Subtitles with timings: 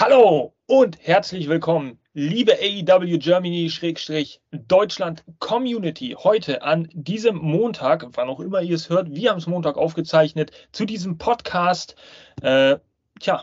[0.00, 6.14] Hallo und herzlich willkommen, liebe AEW Germany-Deutschland Community.
[6.16, 10.52] Heute an diesem Montag, wann auch immer ihr es hört, wir haben es Montag aufgezeichnet,
[10.70, 11.96] zu diesem Podcast.
[12.42, 12.76] Äh,
[13.18, 13.42] tja,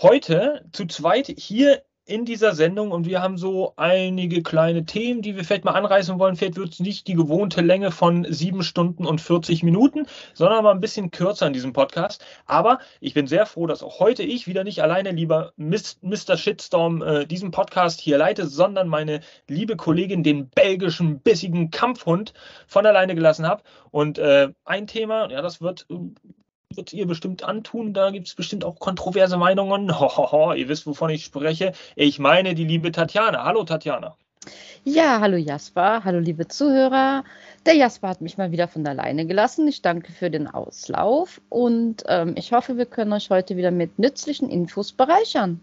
[0.00, 5.36] heute zu zweit hier in dieser Sendung und wir haben so einige kleine Themen, die
[5.36, 6.34] wir vielleicht mal anreißen wollen.
[6.34, 10.72] Vielleicht wird es nicht die gewohnte Länge von sieben Stunden und 40 Minuten, sondern mal
[10.72, 12.24] ein bisschen kürzer in diesem Podcast.
[12.46, 16.36] Aber ich bin sehr froh, dass auch heute ich wieder nicht alleine, lieber Mr.
[16.36, 22.34] Shitstorm, äh, diesen Podcast hier leite, sondern meine liebe Kollegin, den belgischen bissigen Kampfhund,
[22.66, 23.62] von alleine gelassen habe.
[23.92, 25.86] Und äh, ein Thema, ja, das wird
[26.74, 27.92] wird ihr bestimmt antun.
[27.92, 29.98] Da gibt es bestimmt auch kontroverse Meinungen.
[30.00, 31.72] Hohoho, ihr wisst, wovon ich spreche.
[31.96, 33.44] Ich meine die liebe Tatjana.
[33.44, 34.16] Hallo Tatjana.
[34.84, 37.24] Ja, hallo Jasper, hallo liebe Zuhörer.
[37.66, 39.68] Der Jasper hat mich mal wieder von alleine gelassen.
[39.68, 43.98] Ich danke für den Auslauf und ähm, ich hoffe, wir können euch heute wieder mit
[43.98, 45.60] nützlichen Infos bereichern.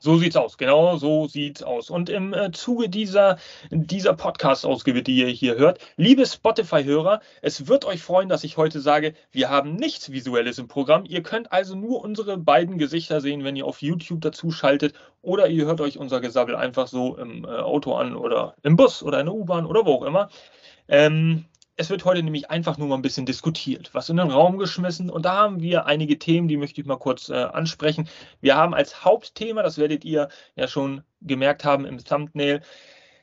[0.00, 1.90] So sieht's aus, genau so sieht's aus.
[1.90, 3.38] Und im äh, Zuge dieser,
[3.70, 8.80] dieser Podcast-Ausgabe, die ihr hier hört, liebe Spotify-Hörer, es wird euch freuen, dass ich heute
[8.80, 11.04] sage, wir haben nichts Visuelles im Programm.
[11.06, 15.48] Ihr könnt also nur unsere beiden Gesichter sehen, wenn ihr auf YouTube dazu schaltet oder
[15.48, 19.20] ihr hört euch unser Gesabbel einfach so im äh, Auto an oder im Bus oder
[19.20, 20.28] in der U-Bahn oder wo auch immer.
[20.88, 24.58] Ähm, es wird heute nämlich einfach nur mal ein bisschen diskutiert, was in den Raum
[24.58, 25.10] geschmissen.
[25.10, 28.08] Und da haben wir einige Themen, die möchte ich mal kurz äh, ansprechen.
[28.40, 32.62] Wir haben als Hauptthema, das werdet ihr ja schon gemerkt haben im Thumbnail,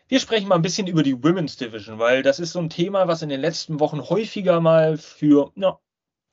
[0.07, 3.07] wir sprechen mal ein bisschen über die Women's Division, weil das ist so ein Thema,
[3.07, 5.79] was in den letzten Wochen häufiger mal für ja,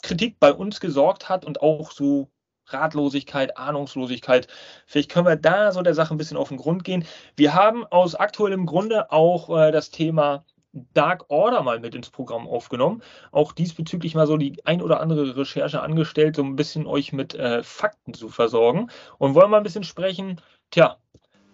[0.02, 2.30] Kritik bei uns gesorgt hat und auch so
[2.66, 4.48] Ratlosigkeit, Ahnungslosigkeit.
[4.86, 7.06] Vielleicht können wir da so der Sache ein bisschen auf den Grund gehen.
[7.36, 12.46] Wir haben aus aktuellem Grunde auch äh, das Thema Dark Order mal mit ins Programm
[12.46, 13.02] aufgenommen.
[13.32, 17.34] Auch diesbezüglich mal so die ein oder andere Recherche angestellt, so ein bisschen euch mit
[17.34, 18.90] äh, Fakten zu versorgen.
[19.18, 20.98] Und wollen mal ein bisschen sprechen, tja,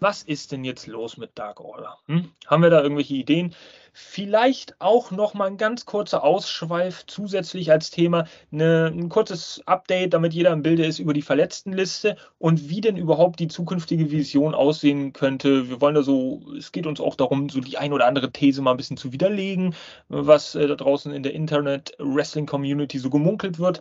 [0.01, 1.99] was ist denn jetzt los mit Dark Order?
[2.07, 2.31] Hm?
[2.47, 3.55] Haben wir da irgendwelche Ideen?
[3.93, 10.13] Vielleicht auch noch mal ein ganz kurzer Ausschweif zusätzlich als Thema, eine, ein kurzes Update,
[10.13, 14.55] damit jeder im Bilde ist über die Verletztenliste und wie denn überhaupt die zukünftige Vision
[14.55, 15.71] aussehen könnte.
[15.71, 18.61] Wir wollen da so, es geht uns auch darum, so die ein oder andere These
[18.61, 19.75] mal ein bisschen zu widerlegen,
[20.09, 23.81] was äh, da draußen in der Internet-Wrestling-Community so gemunkelt wird.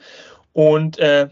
[0.53, 1.27] Und äh,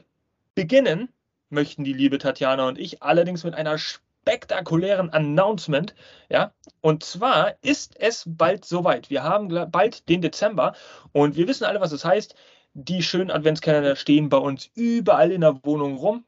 [0.56, 1.08] beginnen
[1.50, 3.78] möchten die liebe Tatjana und ich allerdings mit einer
[4.24, 5.94] spektakulären Announcement.
[6.30, 9.10] Ja, und zwar ist es bald soweit.
[9.10, 10.74] Wir haben bald den Dezember
[11.12, 12.36] und wir wissen alle, was es das heißt.
[12.74, 16.26] Die schönen Adventskalender stehen bei uns überall in der Wohnung rum.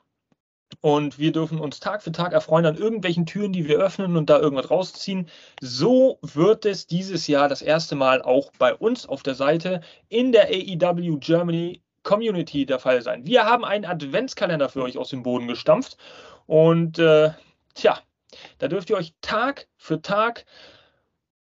[0.82, 4.30] Und wir dürfen uns Tag für Tag erfreuen an irgendwelchen Türen, die wir öffnen und
[4.30, 5.30] da irgendwas rausziehen.
[5.62, 10.32] So wird es dieses Jahr das erste Mal auch bei uns auf der Seite in
[10.32, 13.26] der AEW Germany Community der Fall sein.
[13.26, 15.98] Wir haben einen Adventskalender für euch aus dem Boden gestampft
[16.46, 17.32] und äh,
[17.76, 18.00] Tja,
[18.58, 20.46] da dürft ihr euch Tag für Tag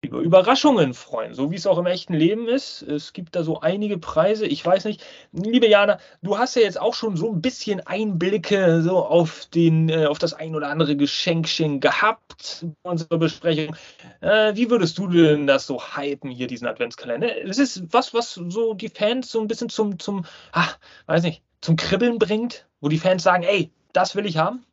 [0.05, 2.83] über Überraschungen freuen, so wie es auch im echten Leben ist.
[2.83, 4.47] Es gibt da so einige Preise.
[4.47, 8.83] Ich weiß nicht, liebe Jana, du hast ja jetzt auch schon so ein bisschen Einblicke
[8.83, 13.77] so auf den, äh, auf das ein oder andere Geschenkchen gehabt bei unserer Besprechung.
[14.21, 17.45] Äh, wie würdest du denn das so hypen hier diesen Adventskalender?
[17.45, 21.43] Es ist was, was so die Fans so ein bisschen zum, zum, ach, weiß nicht,
[21.61, 24.65] zum Kribbeln bringt, wo die Fans sagen, ey, das will ich haben.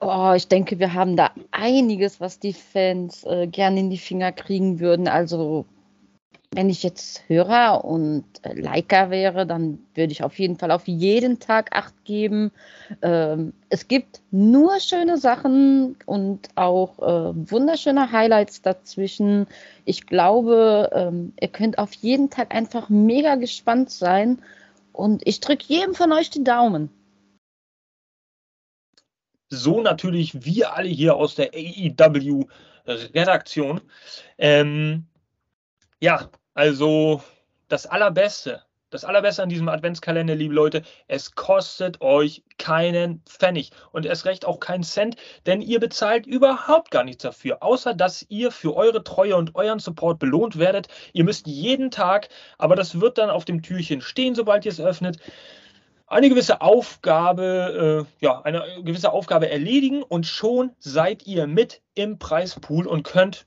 [0.00, 4.30] Oh, ich denke, wir haben da einiges, was die Fans äh, gerne in die Finger
[4.30, 5.08] kriegen würden.
[5.08, 5.64] Also,
[6.52, 10.86] wenn ich jetzt Hörer und äh, Liker wäre, dann würde ich auf jeden Fall auf
[10.86, 12.52] jeden Tag Acht geben.
[13.00, 19.46] Ähm, es gibt nur schöne Sachen und auch äh, wunderschöne Highlights dazwischen.
[19.86, 24.42] Ich glaube, ähm, ihr könnt auf jeden Tag einfach mega gespannt sein.
[24.92, 26.90] Und ich drücke jedem von euch die Daumen
[29.48, 33.80] so natürlich wir alle hier aus der AEW-Redaktion.
[34.38, 35.06] Ähm,
[36.00, 37.22] ja, also
[37.68, 44.06] das Allerbeste, das Allerbeste an diesem Adventskalender, liebe Leute, es kostet euch keinen Pfennig und
[44.06, 45.16] erst recht auch keinen Cent,
[45.46, 49.80] denn ihr bezahlt überhaupt gar nichts dafür, außer dass ihr für eure Treue und euren
[49.80, 50.88] Support belohnt werdet.
[51.12, 52.28] Ihr müsst jeden Tag,
[52.58, 55.18] aber das wird dann auf dem Türchen stehen, sobald ihr es öffnet,
[56.06, 62.18] eine gewisse Aufgabe, äh, ja, eine gewisse Aufgabe erledigen und schon seid ihr mit im
[62.18, 63.46] Preispool und könnt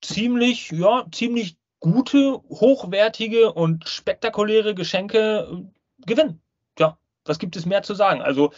[0.00, 6.40] ziemlich, ja, ziemlich gute, hochwertige und spektakuläre Geschenke äh, gewinnen.
[6.78, 8.22] Ja, Was gibt es mehr zu sagen?
[8.22, 8.52] Also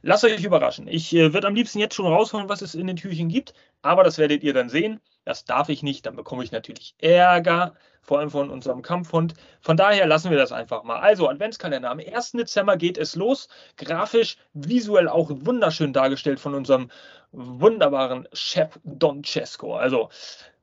[0.00, 0.88] lasst euch überraschen.
[0.88, 3.52] Ich äh, würde am liebsten jetzt schon raushauen, was es in den Türchen gibt,
[3.82, 5.00] aber das werdet ihr dann sehen.
[5.24, 9.34] Das darf ich nicht, dann bekomme ich natürlich Ärger, vor allem von unserem Kampfhund.
[9.60, 10.98] Von daher lassen wir das einfach mal.
[10.98, 11.90] Also Adventskalender.
[11.90, 12.32] Am 1.
[12.32, 13.48] Dezember geht es los.
[13.76, 16.90] Grafisch, visuell auch wunderschön dargestellt von unserem
[17.32, 19.76] wunderbaren Chef Don Cesco.
[19.76, 20.08] Also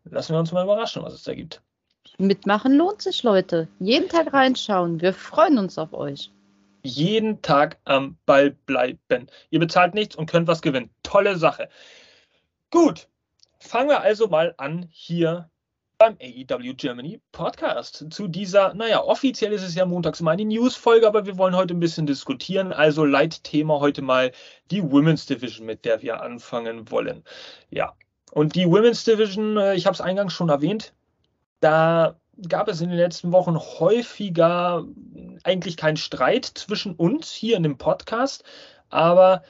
[0.06, 1.62] lassen wir uns mal überraschen, was es da gibt.
[2.18, 3.68] Mitmachen lohnt sich, Leute.
[3.80, 5.02] Jeden Tag reinschauen.
[5.02, 6.32] Wir freuen uns auf euch
[6.88, 9.28] jeden Tag am Ball bleiben.
[9.50, 10.90] Ihr bezahlt nichts und könnt was gewinnen.
[11.04, 11.70] Tolle Sache.
[12.72, 13.08] Gut,
[13.60, 15.50] fangen wir also mal an hier
[15.98, 18.06] beim AEW Germany Podcast.
[18.12, 21.74] Zu dieser, naja, offiziell ist es ja montags mal eine News-Folge, aber wir wollen heute
[21.74, 22.72] ein bisschen diskutieren.
[22.72, 24.32] Also Leitthema heute mal
[24.70, 27.24] die Women's Division, mit der wir anfangen wollen.
[27.72, 27.94] Ja,
[28.32, 30.94] und die Women's Division, äh, ich habe es eingangs schon erwähnt,
[31.60, 34.86] da gab es in den letzten Wochen häufiger
[35.44, 38.44] eigentlich keinen Streit zwischen uns hier in dem Podcast,
[38.90, 39.42] aber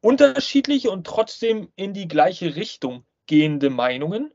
[0.00, 4.32] unterschiedliche und trotzdem in die gleiche Richtung gehende Meinungen,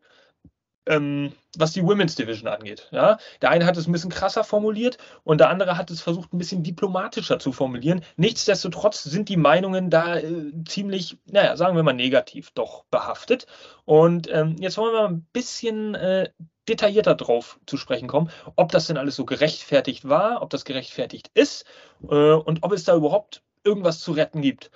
[0.86, 2.89] ähm, was die Women's Division angeht.
[2.91, 3.18] Ja?
[3.41, 6.38] Der eine hat es ein bisschen krasser formuliert und der andere hat es versucht, ein
[6.38, 8.01] bisschen diplomatischer zu formulieren.
[8.18, 13.45] Nichtsdestotrotz sind die Meinungen da äh, ziemlich, naja, sagen wir mal negativ doch behaftet.
[13.86, 16.30] Und ähm, jetzt wollen wir mal ein bisschen äh,
[16.68, 21.31] detaillierter drauf zu sprechen kommen, ob das denn alles so gerechtfertigt war, ob das gerechtfertigt
[21.33, 21.65] ist
[22.09, 24.71] äh, und ob es da überhaupt irgendwas zu retten gibt.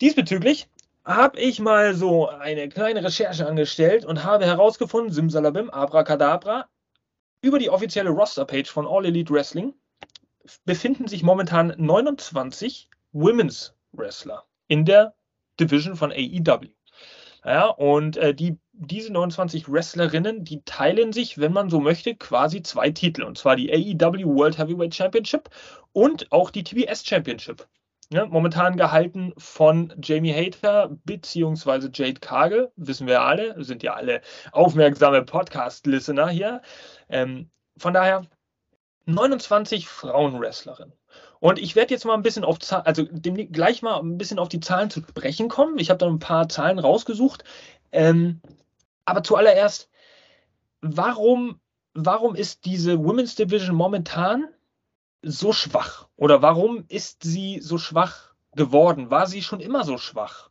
[0.00, 0.68] Diesbezüglich
[1.04, 6.68] habe ich mal so eine kleine Recherche angestellt und habe herausgefunden, Simsalabim, Abracadabra,
[7.42, 9.74] über die offizielle Roster-Page von All Elite Wrestling
[10.64, 15.14] befinden sich momentan 29 Women's Wrestler in der
[15.60, 16.68] Division von AEW.
[17.44, 22.62] Ja, und äh, die, diese 29 Wrestlerinnen, die teilen sich, wenn man so möchte, quasi
[22.62, 23.22] zwei Titel.
[23.22, 25.50] Und zwar die AEW World Heavyweight Championship
[25.92, 27.68] und auch die TBS Championship.
[28.10, 31.88] Ja, momentan gehalten von Jamie Hater bzw.
[31.92, 34.20] Jade Cargill, wissen wir alle, sind ja alle
[34.52, 36.60] aufmerksame Podcast-Listener hier.
[37.08, 38.26] Ähm, von daher
[39.06, 40.92] 29 Frauenwrestlerinnen.
[41.40, 44.48] Und ich werde jetzt mal ein bisschen auf also dem, gleich mal ein bisschen auf
[44.48, 45.78] die Zahlen zu sprechen kommen.
[45.78, 47.44] Ich habe da ein paar Zahlen rausgesucht.
[47.92, 48.40] Ähm,
[49.04, 49.90] aber zuallererst,
[50.80, 51.60] warum,
[51.94, 54.48] warum ist diese Women's Division momentan
[55.24, 56.08] so schwach?
[56.16, 59.10] Oder warum ist sie so schwach geworden?
[59.10, 60.50] War sie schon immer so schwach?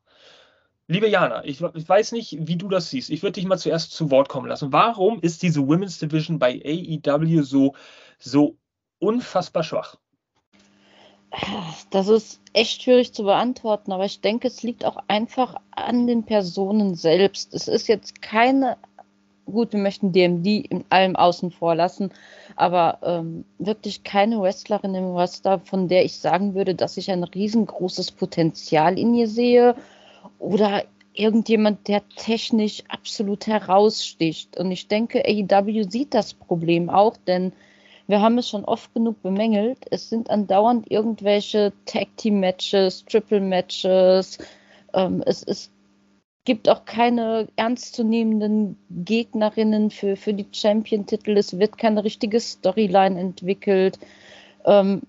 [0.88, 3.10] Liebe Jana, ich, ich, weiß nicht, wie du das siehst.
[3.10, 4.74] Ich würde dich mal zuerst zu Wort kommen lassen.
[4.74, 7.74] Warum ist diese Women's Division bei AEW so,
[8.20, 8.58] so
[9.00, 9.98] unfassbar schwach?
[11.90, 16.26] Das ist echt schwierig zu beantworten, aber ich denke, es liegt auch einfach an den
[16.26, 17.54] Personen selbst.
[17.54, 18.78] Es ist jetzt keine,
[19.46, 22.12] gut, wir möchten DMD in allem außen vor lassen,
[22.56, 27.24] aber ähm, wirklich keine Wrestlerin im Roster, von der ich sagen würde, dass ich ein
[27.24, 29.76] riesengroßes Potenzial in ihr sehe
[30.40, 34.58] oder irgendjemand, der technisch absolut heraussticht.
[34.58, 37.54] Und ich denke, AEW sieht das Problem auch, denn
[38.08, 39.80] wir haben es schon oft genug bemängelt.
[39.92, 44.40] Es sind andauernd irgendwelche Tag-Team-Matches, Triple-Matches.
[44.94, 45.72] Ähm, es, es
[46.46, 51.38] gibt auch keine ernstzunehmenden Gegnerinnen für, für die Champion-Titel.
[51.38, 54.00] Es wird keine richtige Storyline entwickelt.
[54.66, 55.04] Ähm,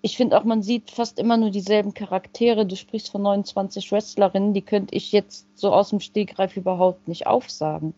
[0.00, 2.66] ich finde auch, man sieht fast immer nur dieselben Charaktere.
[2.66, 7.26] Du sprichst von 29 Wrestlerinnen, die könnte ich jetzt so aus dem Stegreif überhaupt nicht
[7.26, 7.94] aufsagen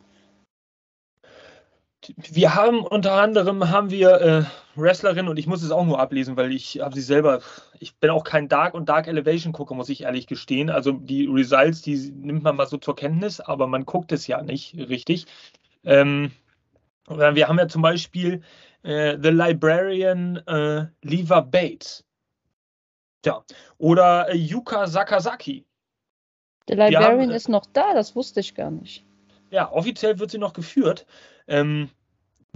[2.16, 4.44] wir haben unter anderem haben wir äh,
[4.76, 7.40] Wrestlerinnen und ich muss es auch nur ablesen, weil ich habe sie selber,
[7.80, 10.70] ich bin auch kein Dark und Dark Elevation Gucker, muss ich ehrlich gestehen.
[10.70, 14.42] Also die Results, die nimmt man mal so zur Kenntnis, aber man guckt es ja
[14.42, 15.26] nicht richtig.
[15.84, 16.32] Ähm,
[17.08, 18.42] wir haben ja zum Beispiel
[18.82, 22.04] äh, The Librarian äh, Leva Bates.
[23.24, 23.42] Ja.
[23.78, 25.64] Oder äh, Yuka Sakazaki.
[26.68, 29.04] The Librarian haben, ist noch da, das wusste ich gar nicht.
[29.50, 31.06] Ja, offiziell wird sie noch geführt.
[31.48, 31.90] Ähm,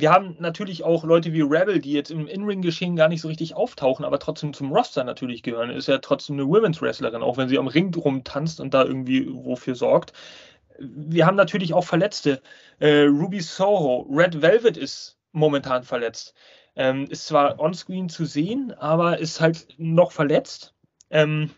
[0.00, 3.54] wir haben natürlich auch Leute wie Rebel, die jetzt im In-Ring-Geschehen gar nicht so richtig
[3.54, 5.70] auftauchen, aber trotzdem zum Roster natürlich gehören.
[5.70, 9.28] Ist ja trotzdem eine Women's Wrestlerin, auch wenn sie am Ring rumtanzt und da irgendwie
[9.30, 10.12] wofür sorgt.
[10.78, 12.40] Wir haben natürlich auch Verletzte.
[12.78, 16.34] Äh, Ruby Soho, Red Velvet ist momentan verletzt.
[16.76, 20.74] Ähm, ist zwar onscreen zu sehen, aber ist halt noch verletzt.
[21.10, 21.50] Ähm,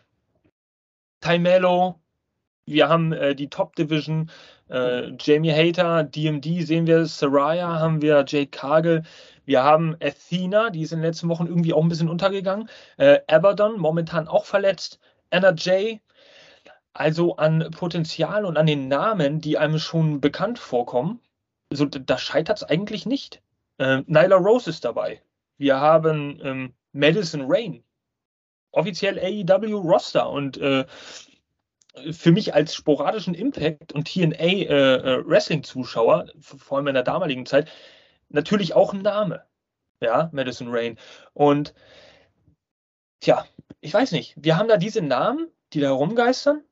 [1.20, 2.01] Ty Mello,
[2.66, 4.30] wir haben äh, die Top Division,
[4.68, 9.02] äh, Jamie Hater, DMD sehen wir, Saraya haben wir, Jade Cargill,
[9.44, 13.20] wir haben Athena, die ist in den letzten Wochen irgendwie auch ein bisschen untergegangen, äh,
[13.28, 15.00] Abaddon, momentan auch verletzt,
[15.30, 16.00] Anna J.
[16.94, 21.20] Also an Potenzial und an den Namen, die einem schon bekannt vorkommen,
[21.70, 23.42] also da scheitert es eigentlich nicht.
[23.78, 25.22] Äh, Nyla Rose ist dabei.
[25.56, 27.82] Wir haben ähm, Madison Rain,
[28.72, 30.84] offiziell AEW Roster und äh,
[32.10, 35.62] für mich als sporadischen Impact und TNA äh, äh,
[36.40, 37.70] vor allem in der damaligen Zeit,
[38.28, 39.44] natürlich auch ein Name.
[40.00, 40.98] Ja, Madison Rain.
[41.32, 41.74] Und
[43.20, 43.46] tja,
[43.80, 46.62] ich weiß nicht, wir haben da diese Namen, die da rumgeistern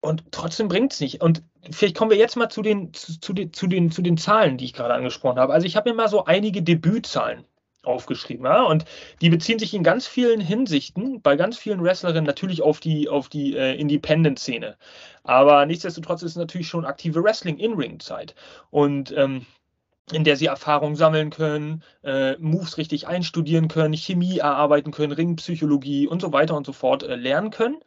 [0.00, 1.20] und trotzdem bringt es nicht.
[1.20, 4.16] Und vielleicht kommen wir jetzt mal zu den, zu, zu, den, zu, den, zu den
[4.16, 5.52] Zahlen, die ich gerade angesprochen habe.
[5.52, 7.44] Also ich habe mir mal so einige Debützahlen
[7.82, 8.46] aufgeschrieben.
[8.46, 8.62] Ja?
[8.62, 8.84] Und
[9.20, 13.28] die beziehen sich in ganz vielen Hinsichten, bei ganz vielen Wrestlerinnen natürlich auf die, auf
[13.28, 14.76] die äh, Independent-Szene.
[15.24, 18.34] Aber nichtsdestotrotz ist es natürlich schon aktive Wrestling-In-Ring-Zeit.
[18.70, 19.46] Und ähm,
[20.12, 26.06] in der sie Erfahrung sammeln können, äh, Moves richtig einstudieren können, Chemie erarbeiten können, Ringpsychologie
[26.06, 27.80] und so weiter und so fort äh, lernen können.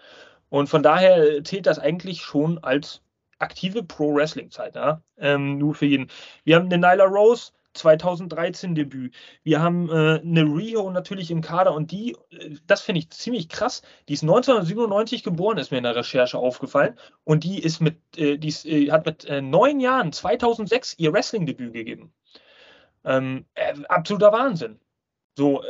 [0.49, 3.01] Und von daher zählt das eigentlich schon als
[3.39, 4.75] aktive Pro-Wrestling-Zeit.
[4.75, 5.01] Ja?
[5.17, 6.09] Ähm, nur für jeden.
[6.43, 9.13] Wir haben eine Nyla Rose, 2013 Debüt.
[9.43, 13.49] Wir haben äh, eine Rio natürlich im Kader und die, äh, das finde ich ziemlich
[13.49, 17.97] krass, die ist 1997 geboren, ist mir in der Recherche aufgefallen und die ist mit,
[18.17, 22.13] äh, die ist, äh, hat mit äh, neun Jahren 2006 ihr Wrestling-Debüt gegeben.
[23.03, 24.79] Ähm, äh, absoluter Wahnsinn.
[25.37, 25.63] So,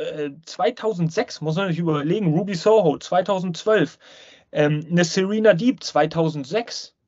[0.44, 3.96] 2006 muss man sich überlegen, Ruby Soho 2012,
[4.50, 7.01] ähm, eine Serena Deep 2006, äh,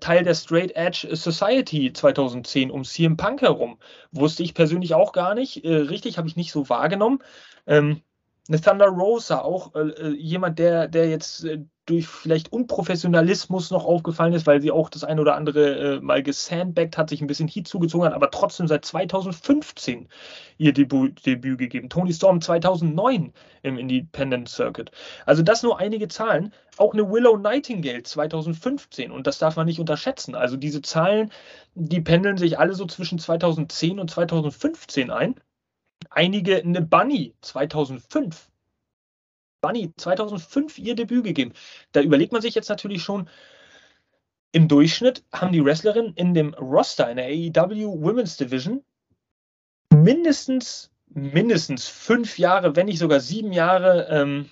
[0.00, 3.78] Teil der Straight Edge Society 2010 um CM Punk herum.
[4.12, 5.64] Wusste ich persönlich auch gar nicht.
[5.64, 7.20] Äh, richtig, habe ich nicht so wahrgenommen.
[7.66, 8.02] Ähm,
[8.48, 13.84] eine Thunder Rosa, auch äh, äh, jemand, der, der jetzt äh, durch vielleicht Unprofessionalismus noch
[13.84, 17.26] aufgefallen ist, weil sie auch das eine oder andere äh, mal gesandbaggt hat, sich ein
[17.26, 20.08] bisschen Heat zugezogen hat, aber trotzdem seit 2015
[20.58, 21.88] ihr Debüt, Debüt gegeben.
[21.88, 23.32] Tony Storm 2009
[23.62, 24.92] im Independent Circuit.
[25.26, 26.52] Also das nur einige Zahlen.
[26.76, 30.34] Auch eine Willow Nightingale 2015 und das darf man nicht unterschätzen.
[30.34, 31.32] Also diese Zahlen,
[31.74, 35.34] die pendeln sich alle so zwischen 2010 und 2015 ein.
[36.08, 38.49] Einige eine Bunny 2005
[39.60, 41.52] Bunny 2005 ihr Debüt gegeben.
[41.92, 43.28] Da überlegt man sich jetzt natürlich schon,
[44.52, 48.82] im Durchschnitt haben die Wrestlerinnen in dem Roster in der AEW Women's Division
[49.94, 54.50] mindestens, mindestens fünf Jahre, wenn nicht sogar sieben Jahre ähm,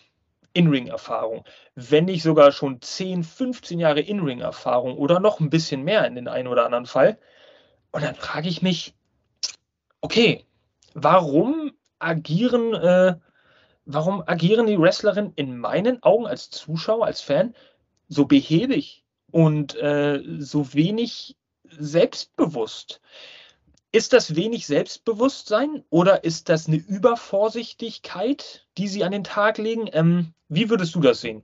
[0.52, 1.44] In-Ring-Erfahrung.
[1.74, 6.28] Wenn nicht sogar schon 10, 15 Jahre In-Ring-Erfahrung oder noch ein bisschen mehr in den
[6.28, 7.18] einen oder anderen Fall.
[7.90, 8.94] Und dann frage ich mich,
[10.00, 10.44] okay,
[10.94, 13.16] warum agieren äh,
[13.88, 17.54] warum agieren die Wrestlerinnen in meinen Augen als Zuschauer, als Fan
[18.08, 23.00] so behäbig und äh, so wenig selbstbewusst?
[23.90, 29.88] Ist das wenig Selbstbewusstsein oder ist das eine Übervorsichtigkeit, die sie an den Tag legen?
[29.92, 31.42] Ähm, wie würdest du das sehen?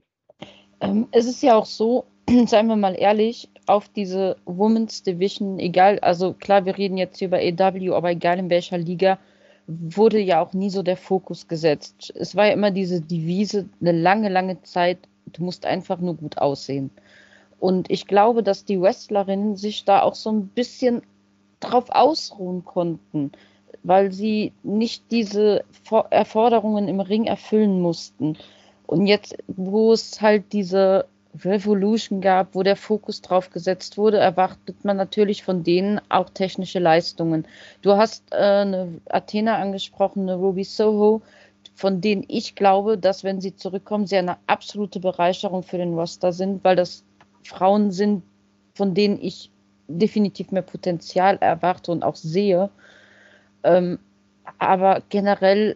[0.79, 2.05] Ähm, es ist ja auch so,
[2.45, 7.29] seien wir mal ehrlich, auf diese Women's Division, egal, also klar, wir reden jetzt hier
[7.29, 9.17] über AW, aber egal in welcher Liga,
[9.67, 12.13] wurde ja auch nie so der Fokus gesetzt.
[12.15, 16.37] Es war ja immer diese Devise, eine lange, lange Zeit, du musst einfach nur gut
[16.37, 16.91] aussehen.
[17.59, 21.01] Und ich glaube, dass die Wrestlerinnen sich da auch so ein bisschen
[21.59, 23.31] drauf ausruhen konnten,
[23.83, 25.63] weil sie nicht diese
[26.09, 28.37] Erforderungen im Ring erfüllen mussten.
[28.85, 31.05] Und jetzt, wo es halt diese
[31.43, 36.79] Revolution gab, wo der Fokus drauf gesetzt wurde, erwartet man natürlich von denen auch technische
[36.79, 37.47] Leistungen.
[37.81, 41.21] Du hast äh, eine Athena angesprochen, eine Ruby Soho,
[41.73, 46.31] von denen ich glaube, dass wenn sie zurückkommen, sie eine absolute Bereicherung für den Roster
[46.31, 47.03] sind, weil das
[47.43, 48.23] Frauen sind,
[48.73, 49.51] von denen ich
[49.87, 52.69] definitiv mehr Potenzial erwarte und auch sehe.
[53.63, 53.99] Ähm,
[54.57, 55.75] aber generell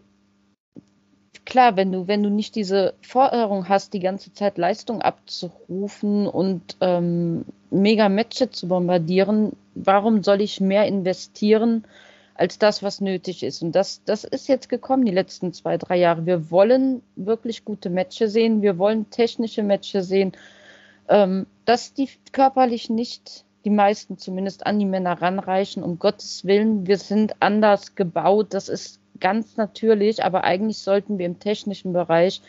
[1.49, 6.77] klar, wenn du, wenn du nicht diese Forderung hast, die ganze Zeit Leistung abzurufen und
[6.79, 11.85] ähm, mega Matches zu bombardieren, warum soll ich mehr investieren
[12.35, 13.61] als das, was nötig ist?
[13.61, 16.25] Und das, das ist jetzt gekommen die letzten zwei, drei Jahre.
[16.25, 20.31] Wir wollen wirklich gute Matches sehen, wir wollen technische Matches sehen,
[21.09, 25.83] ähm, dass die körperlich nicht die meisten zumindest an die Männer ranreichen.
[25.83, 28.53] Um Gottes Willen, wir sind anders gebaut.
[28.53, 32.41] Das ist ganz natürlich, aber eigentlich sollten wir im technischen Bereich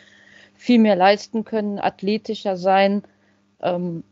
[0.55, 3.03] viel mehr leisten können, athletischer sein.
[3.61, 4.03] Ähm,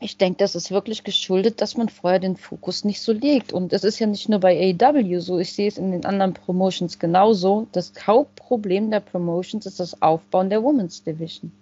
[0.00, 3.52] ich denke, das ist wirklich geschuldet, dass man vorher den Fokus nicht so legt.
[3.52, 6.32] Und es ist ja nicht nur bei AEW so, ich sehe es in den anderen
[6.32, 7.68] Promotions genauso.
[7.72, 11.52] Das Hauptproblem der Promotions ist das Aufbauen der Women's Division.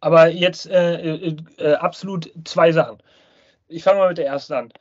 [0.00, 2.98] Aber jetzt äh, äh, äh absolut zwei Sachen.
[3.68, 4.72] Ich fange mal mit der ersten an.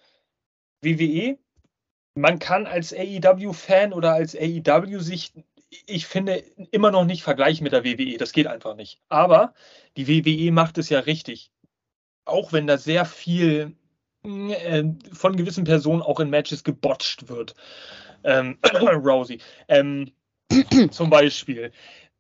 [0.81, 1.37] WWE
[2.17, 5.33] man kann als AEW-Fan oder als AEW sich,
[5.85, 8.17] ich finde, immer noch nicht vergleichen mit der WWE.
[8.17, 8.99] Das geht einfach nicht.
[9.09, 9.53] Aber
[9.95, 11.51] die WWE macht es ja richtig.
[12.25, 13.75] Auch wenn da sehr viel
[14.23, 14.83] äh,
[15.13, 17.55] von gewissen Personen auch in Matches gebotcht wird.
[18.23, 19.39] Ähm, Rousey.
[19.67, 20.11] Ähm,
[20.91, 21.71] zum Beispiel.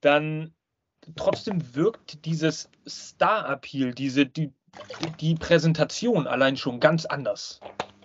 [0.01, 0.53] dann
[1.15, 4.51] trotzdem wirkt dieses Star-Appeal, diese, die,
[5.19, 7.61] die Präsentation allein schon ganz anders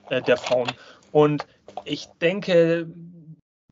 [0.08, 0.70] äh, der Frauen.
[1.10, 1.46] Und
[1.84, 2.88] ich denke,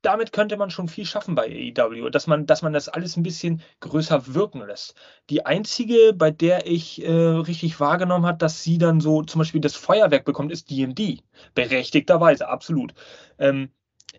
[0.03, 3.23] damit könnte man schon viel schaffen bei AEW, dass man, dass man das alles ein
[3.23, 4.95] bisschen größer wirken lässt.
[5.29, 9.61] Die einzige, bei der ich äh, richtig wahrgenommen habe, dass sie dann so zum Beispiel
[9.61, 11.23] das Feuerwerk bekommt, ist DMD.
[11.55, 12.95] Berechtigterweise, absolut.
[13.39, 13.71] Ähm,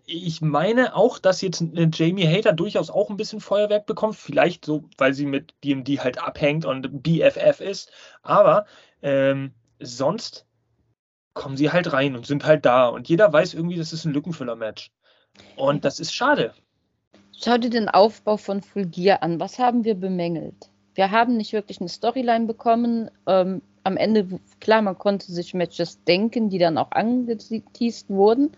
[0.04, 4.16] ich meine auch, dass jetzt Jamie Hater durchaus auch ein bisschen Feuerwerk bekommt.
[4.16, 7.90] Vielleicht so, weil sie mit DMD halt abhängt und BFF ist.
[8.22, 8.66] Aber
[9.02, 10.46] ähm, sonst
[11.34, 12.88] kommen sie halt rein und sind halt da.
[12.88, 14.90] Und jeder weiß irgendwie, das ist ein Lückenfüller-Match.
[15.56, 16.52] Und das ist schade.
[17.32, 19.40] Schau dir den Aufbau von Full Gear an.
[19.40, 20.70] Was haben wir bemängelt?
[20.94, 23.10] Wir haben nicht wirklich eine Storyline bekommen.
[23.26, 24.28] Ähm, am Ende,
[24.60, 28.52] klar, man konnte sich Matches denken, die dann auch angeteased wurden.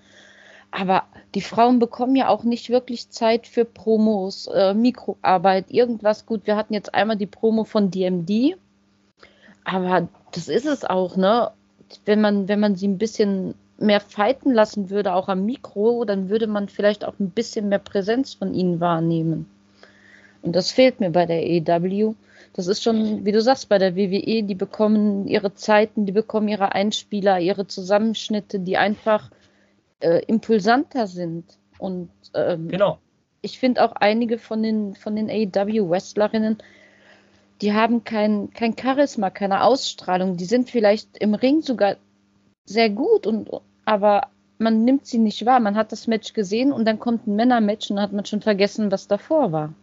[0.70, 1.04] Aber
[1.36, 6.26] die Frauen bekommen ja auch nicht wirklich Zeit für Promos, äh, Mikroarbeit, irgendwas.
[6.26, 8.56] Gut, wir hatten jetzt einmal die Promo von DMD.
[9.62, 11.52] Aber das ist es auch, ne?
[12.04, 16.28] Wenn man, wenn man sie ein bisschen mehr fighten lassen würde, auch am Mikro, dann
[16.28, 19.46] würde man vielleicht auch ein bisschen mehr Präsenz von ihnen wahrnehmen.
[20.42, 22.14] Und das fehlt mir bei der EW.
[22.52, 26.48] Das ist schon, wie du sagst, bei der WWE, die bekommen ihre Zeiten, die bekommen
[26.48, 29.30] ihre Einspieler, ihre Zusammenschnitte, die einfach
[30.00, 31.44] äh, impulsanter sind.
[31.78, 32.98] Und ähm, genau.
[33.42, 36.58] ich finde auch einige von den, von den AEW-Wrestlerinnen,
[37.60, 40.36] die haben kein, kein Charisma, keine Ausstrahlung.
[40.36, 41.96] Die sind vielleicht im Ring sogar
[42.64, 43.50] sehr gut, und,
[43.84, 45.60] aber man nimmt sie nicht wahr.
[45.60, 48.40] Man hat das Match gesehen und dann kommt ein Männermatch und dann hat man schon
[48.40, 49.74] vergessen, was davor war.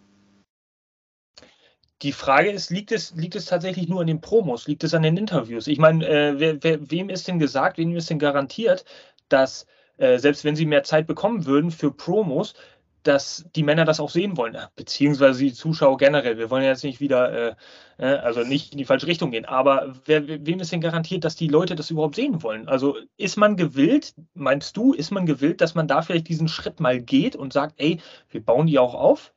[2.01, 4.68] Die Frage ist, liegt es, liegt es tatsächlich nur an den Promos?
[4.68, 5.68] Liegt es an den Interviews?
[5.68, 8.86] Ich meine, äh, wer, wer, wem ist denn gesagt, wem ist denn garantiert,
[9.30, 12.56] dass äh, selbst wenn sie mehr Zeit bekommen würden für Promos,
[13.03, 16.38] dass die Männer das auch sehen wollen, beziehungsweise die Zuschauer generell.
[16.38, 17.55] Wir wollen jetzt nicht wieder, äh,
[17.98, 21.36] äh, also nicht in die falsche Richtung gehen, aber wer, wem ist denn garantiert, dass
[21.36, 22.67] die Leute das überhaupt sehen wollen?
[22.67, 26.79] Also ist man gewillt, meinst du, ist man gewillt, dass man da vielleicht diesen Schritt
[26.79, 29.34] mal geht und sagt, ey, wir bauen die auch auf?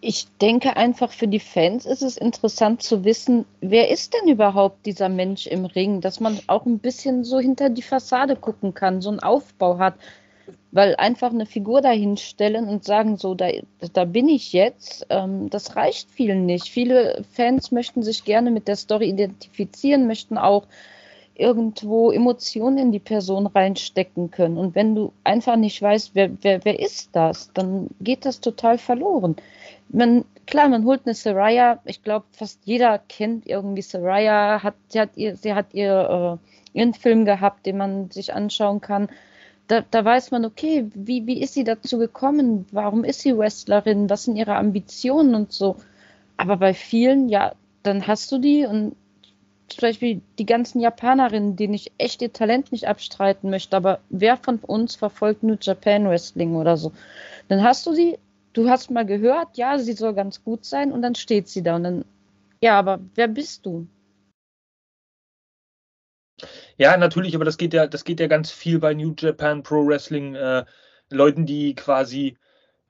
[0.00, 4.84] Ich denke einfach, für die Fans ist es interessant zu wissen, wer ist denn überhaupt
[4.84, 9.00] dieser Mensch im Ring, dass man auch ein bisschen so hinter die Fassade gucken kann,
[9.00, 9.94] so einen Aufbau hat
[10.76, 13.48] weil einfach eine Figur dahinstellen und sagen, so, da,
[13.94, 16.68] da bin ich jetzt, ähm, das reicht vielen nicht.
[16.68, 20.66] Viele Fans möchten sich gerne mit der Story identifizieren, möchten auch
[21.34, 24.58] irgendwo Emotionen in die Person reinstecken können.
[24.58, 28.76] Und wenn du einfach nicht weißt, wer, wer, wer ist das, dann geht das total
[28.76, 29.34] verloren.
[29.88, 35.00] Man, klar, man holt eine Saraya, ich glaube, fast jeder kennt irgendwie Saraya, hat, sie
[35.00, 36.38] hat, ihr, sie hat ihr,
[36.74, 39.08] äh, ihren Film gehabt, den man sich anschauen kann
[39.68, 42.66] da, da weiß man, okay, wie, wie ist sie dazu gekommen?
[42.70, 44.08] Warum ist sie Wrestlerin?
[44.08, 45.76] Was sind ihre Ambitionen und so?
[46.36, 47.52] Aber bei vielen, ja,
[47.82, 48.94] dann hast du die und
[49.68, 54.36] zum Beispiel die ganzen Japanerinnen, denen ich echt ihr Talent nicht abstreiten möchte, aber wer
[54.36, 56.92] von uns verfolgt New Japan Wrestling oder so?
[57.48, 58.18] Dann hast du sie,
[58.52, 61.76] du hast mal gehört, ja, sie soll ganz gut sein und dann steht sie da
[61.76, 62.04] und dann,
[62.60, 63.86] ja, aber wer bist du?
[66.78, 69.86] Ja, natürlich, aber das geht ja, das geht ja ganz viel bei New Japan Pro
[69.86, 70.64] Wrestling, äh,
[71.10, 72.36] Leuten, die quasi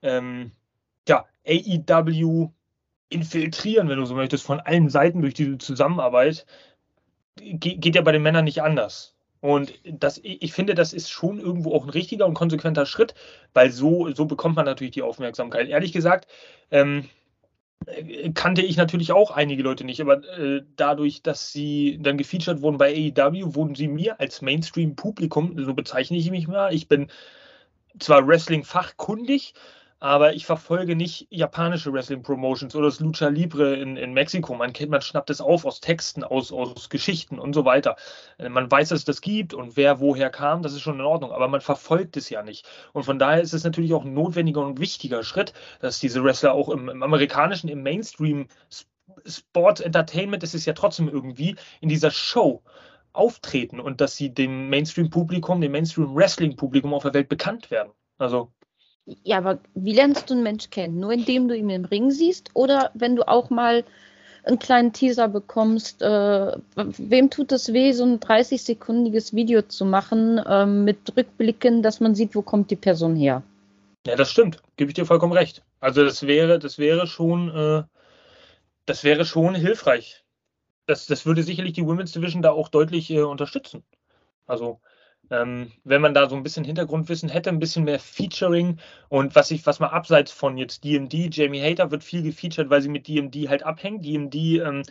[0.01, 0.51] ähm,
[1.07, 2.51] ja, AEW
[3.09, 6.45] infiltrieren, wenn du so möchtest, von allen Seiten durch diese Zusammenarbeit,
[7.37, 9.15] Ge geht ja bei den Männern nicht anders.
[9.39, 13.13] Und das, ich finde, das ist schon irgendwo auch ein richtiger und konsequenter Schritt,
[13.53, 15.67] weil so, so bekommt man natürlich die Aufmerksamkeit.
[15.69, 16.27] Ehrlich gesagt,
[16.71, 17.07] ähm,
[18.33, 22.77] kannte ich natürlich auch einige Leute nicht, aber äh, dadurch, dass sie dann gefeatured wurden
[22.77, 27.07] bei AEW, wurden sie mir als Mainstream-Publikum, so bezeichne ich mich mal, ich bin
[27.99, 29.53] zwar Wrestling-fachkundig,
[29.99, 34.53] aber ich verfolge nicht japanische Wrestling-Promotions oder das Lucha Libre in, in Mexiko.
[34.53, 37.95] Man kennt, man schnappt es auf aus Texten, aus, aus Geschichten und so weiter.
[38.37, 41.05] Äh, man weiß, dass es das gibt und wer woher kam, das ist schon in
[41.05, 42.67] Ordnung, aber man verfolgt es ja nicht.
[42.93, 46.53] Und von daher ist es natürlich auch ein notwendiger und wichtiger Schritt, dass diese Wrestler
[46.53, 48.47] auch im, im amerikanischen, im Mainstream
[49.25, 52.61] Sport Entertainment ist es ja trotzdem irgendwie in dieser Show
[53.13, 57.91] auftreten und dass sie dem Mainstream-Publikum, dem Mainstream-Wrestling-Publikum auf der Welt bekannt werden.
[58.17, 58.51] Also
[59.23, 60.99] ja, aber wie lernst du einen Mensch kennen?
[60.99, 63.83] Nur indem du ihn im Ring siehst oder wenn du auch mal
[64.43, 70.37] einen kleinen Teaser bekommst, äh, wem tut es weh, so ein 30-sekundiges Video zu machen
[70.37, 73.43] äh, mit Rückblicken, dass man sieht, wo kommt die Person her?
[74.05, 74.61] Ja, das stimmt.
[74.77, 75.63] Gebe ich dir vollkommen recht.
[75.79, 77.83] Also das wäre, das wäre schon, äh,
[78.85, 80.23] das wäre schon hilfreich.
[80.85, 83.83] Das, das würde sicherlich die Women's Division da auch deutlich äh, unterstützen.
[84.45, 84.79] Also
[85.29, 89.51] Ähm, wenn man da so ein bisschen Hintergrundwissen hätte, ein bisschen mehr Featuring und was
[89.51, 93.07] ich, was mal abseits von jetzt DMD, Jamie Hater wird viel gefeatured, weil sie mit
[93.07, 94.05] DMD halt abhängt.
[94.05, 94.83] DMD, ähm,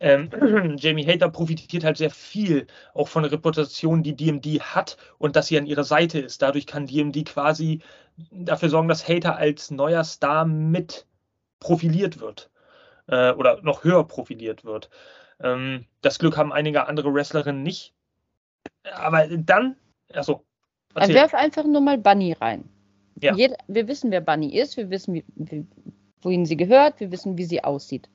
[0.00, 5.36] ähm, Jamie Hater profitiert halt sehr viel auch von der Reputation, die DMD hat und
[5.36, 6.42] dass sie an ihrer Seite ist.
[6.42, 7.80] Dadurch kann DMD quasi
[8.30, 11.06] dafür sorgen, dass Hater als neuer Star mit
[11.60, 12.50] profiliert wird
[13.08, 14.90] äh, oder noch höher profiliert wird.
[15.40, 17.94] Ähm, das Glück haben einige andere Wrestlerinnen nicht.
[18.94, 19.76] Aber dann,
[20.12, 20.44] achso.
[20.94, 22.68] Dann werf einfach nur mal Bunny rein.
[23.20, 23.34] Ja.
[23.34, 25.66] Jeder, wir wissen, wer Bunny ist, wir wissen, wie, wie,
[26.22, 28.08] wohin sie gehört, wir wissen, wie sie aussieht.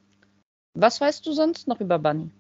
[0.74, 2.32] Was weißt du sonst noch über Bunny?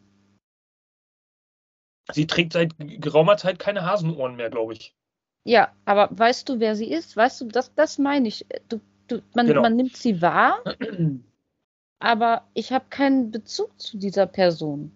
[2.11, 4.95] Sie trägt seit geraumer Zeit keine Hasenohren mehr, glaube ich.
[5.43, 7.15] Ja, aber weißt du, wer sie ist?
[7.15, 8.45] Weißt du, das, das meine ich.
[8.67, 9.61] Du, du, man, Genau.
[9.61, 10.63] man nimmt sie wahr,
[11.99, 14.91] aber ich habe keinen Bezug zu dieser Person.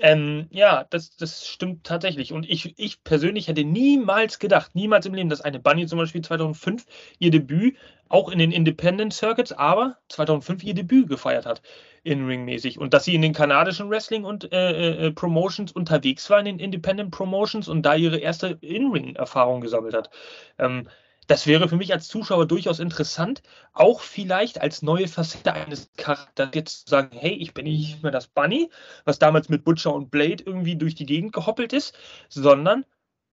[0.00, 2.32] Ähm, ja, das, das stimmt tatsächlich.
[2.32, 6.22] Und ich, ich persönlich hätte niemals gedacht, niemals im Leben, dass eine Bunny zum Beispiel
[6.22, 6.84] 2005
[7.18, 7.76] ihr Debüt
[8.08, 11.62] auch in den Independent Circuits, aber 2005 ihr Debüt gefeiert hat,
[12.02, 12.78] in-ring-mäßig.
[12.78, 16.58] Und dass sie in den kanadischen Wrestling und äh, äh, Promotions unterwegs war, in den
[16.58, 20.10] Independent Promotions und da ihre erste In-ring-Erfahrung gesammelt hat.
[20.58, 20.88] Ähm,
[21.26, 26.50] das wäre für mich als Zuschauer durchaus interessant, auch vielleicht als neue Facette eines Charakters
[26.54, 28.70] jetzt zu sagen, hey, ich bin nicht mehr das Bunny,
[29.04, 31.96] was damals mit Butcher und Blade irgendwie durch die Gegend gehoppelt ist,
[32.28, 32.84] sondern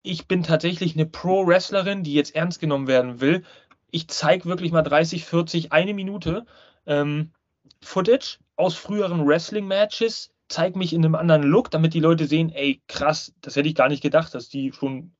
[0.02, 3.44] ich bin tatsächlich eine Pro-Wrestlerin, die jetzt ernst genommen werden will.
[3.90, 6.44] Ich zeige wirklich mal 30, 40, eine Minute
[6.86, 7.32] ähm,
[7.80, 12.82] Footage aus früheren Wrestling-Matches, zeige mich in einem anderen Look, damit die Leute sehen, ey,
[12.86, 15.12] krass, das hätte ich gar nicht gedacht, dass die schon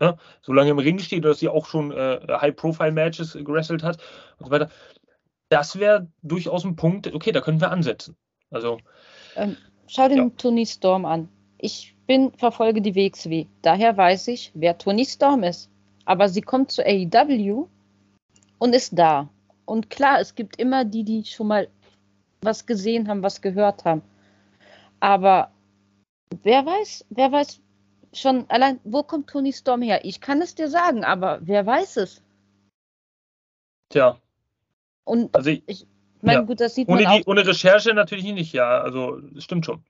[0.00, 3.98] ne, so lange im Ring steht, dass sie auch schon äh, High-Profile-Matches gewrestelt hat
[4.38, 4.70] und so weiter.
[5.48, 8.16] Das wäre durchaus ein Punkt, okay, da können wir ansetzen.
[8.50, 8.78] Also,
[9.36, 9.56] Ähm,
[9.86, 10.30] schau den Ja.
[10.36, 11.28] Tony Storm an.
[11.58, 13.46] Ich bin, verfolge die WXW.
[13.62, 15.70] Daher weiß ich, wer Tony Storm ist.
[16.04, 17.66] Aber sie kommt zu AEW
[18.58, 19.28] und ist da.
[19.64, 21.68] Und klar, es gibt immer die, die schon mal
[22.42, 24.02] was gesehen haben, was gehört haben.
[25.00, 25.50] Aber
[26.42, 27.60] wer weiß, wer weiß
[28.20, 30.04] schon allein, wo kommt Tony Storm her?
[30.04, 32.22] Ich kann es dir sagen, aber wer weiß es?
[33.88, 34.20] tja,
[35.04, 35.86] Und also ich, ich
[36.22, 36.44] meine, Ja.
[36.44, 37.18] gut, das sieht ohne, man auch.
[37.18, 39.84] die, ohne Recherche natürlich nicht, ja, also das stimmt schon.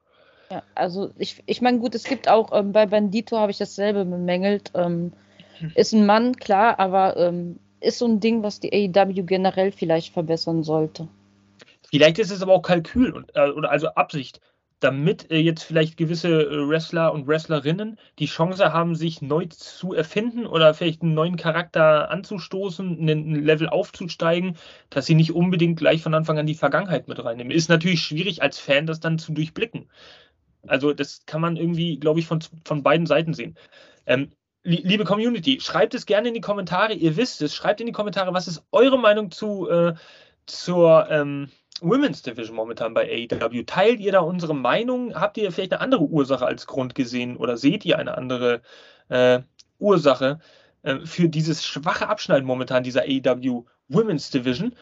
[0.51, 4.05] Ja, also ich, ich meine, gut, es gibt auch ähm, bei Bandito habe ich dasselbe
[4.05, 4.71] bemängelt.
[4.75, 5.13] Ähm,
[5.75, 10.13] ist ein Mann, klar, aber ähm, ist so ein Ding, was die AEW generell vielleicht
[10.13, 11.09] verbessern sollte.
[11.89, 14.41] Vielleicht ist es aber auch Kalkül und, äh, oder also Absicht,
[14.81, 19.95] damit äh, jetzt vielleicht gewisse äh, Wrestler und Wrestlerinnen die Chance haben, sich neu zu
[19.95, 24.57] erfinden oder vielleicht einen neuen Charakter anzustoßen, einen ein Level aufzusteigen,
[24.91, 27.51] dass sie nicht unbedingt gleich von Anfang an die Vergangenheit mit reinnehmen.
[27.51, 29.89] Ist natürlich schwierig als Fan, das dann zu durchblicken.
[30.67, 33.57] Also das kann man irgendwie, glaube ich, von, von beiden Seiten sehen.
[34.05, 36.93] Ähm, li- liebe Community, schreibt es gerne in die Kommentare.
[36.93, 39.95] Ihr wisst es, schreibt in die Kommentare, was ist eure Meinung zu äh,
[40.47, 41.51] zur ähm,
[41.83, 43.65] Women's Division momentan bei AEW.
[43.65, 45.15] Teilt ihr da unsere Meinung?
[45.15, 48.63] Habt ihr vielleicht eine andere Ursache als Grund gesehen oder seht ihr eine andere
[49.09, 49.41] äh,
[49.79, 50.41] Ursache
[50.83, 54.75] äh, für dieses schwache Abschneiden momentan dieser AEW Women's Division?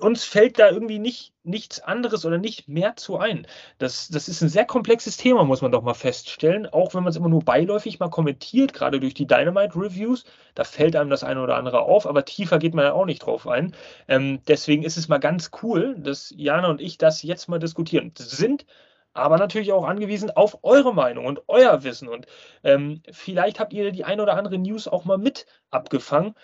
[0.00, 3.46] Uns fällt da irgendwie nicht, nichts anderes oder nicht mehr zu ein.
[3.76, 6.66] Das, das ist ein sehr komplexes Thema, muss man doch mal feststellen.
[6.66, 10.96] Auch wenn man es immer nur beiläufig mal kommentiert, gerade durch die Dynamite-Reviews, da fällt
[10.96, 13.74] einem das eine oder andere auf, aber tiefer geht man ja auch nicht drauf ein.
[14.08, 18.12] Ähm, deswegen ist es mal ganz cool, dass Jana und ich das jetzt mal diskutieren.
[18.16, 18.64] Sind
[19.12, 22.08] aber natürlich auch angewiesen auf eure Meinung und euer Wissen.
[22.08, 22.26] Und
[22.62, 26.34] ähm, vielleicht habt ihr die ein oder andere News auch mal mit abgefangen,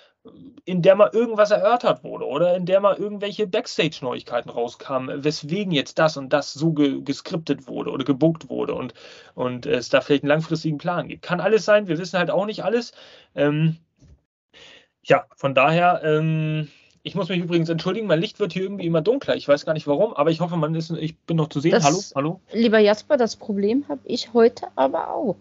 [0.65, 5.99] in der mal irgendwas erörtert wurde oder in der mal irgendwelche Backstage-Neuigkeiten rauskamen, weswegen jetzt
[5.99, 8.95] das und das so ge geskriptet wurde oder gebuckt wurde und,
[9.35, 11.23] und es da vielleicht einen langfristigen Plan gibt.
[11.23, 12.93] Kann alles sein, wir wissen halt auch nicht alles.
[13.35, 13.77] Ähm,
[15.03, 16.69] ja, von daher, ähm,
[17.07, 19.37] ich muss mich übrigens entschuldigen, mein Licht wird hier irgendwie immer dunkler.
[19.37, 21.71] Ich weiß gar nicht warum, aber ich hoffe, man ist, ich bin noch zu sehen.
[21.71, 22.41] Das- hallo, hallo.
[22.53, 25.37] Lieber Jasper, das Problem habe ich heute aber auch.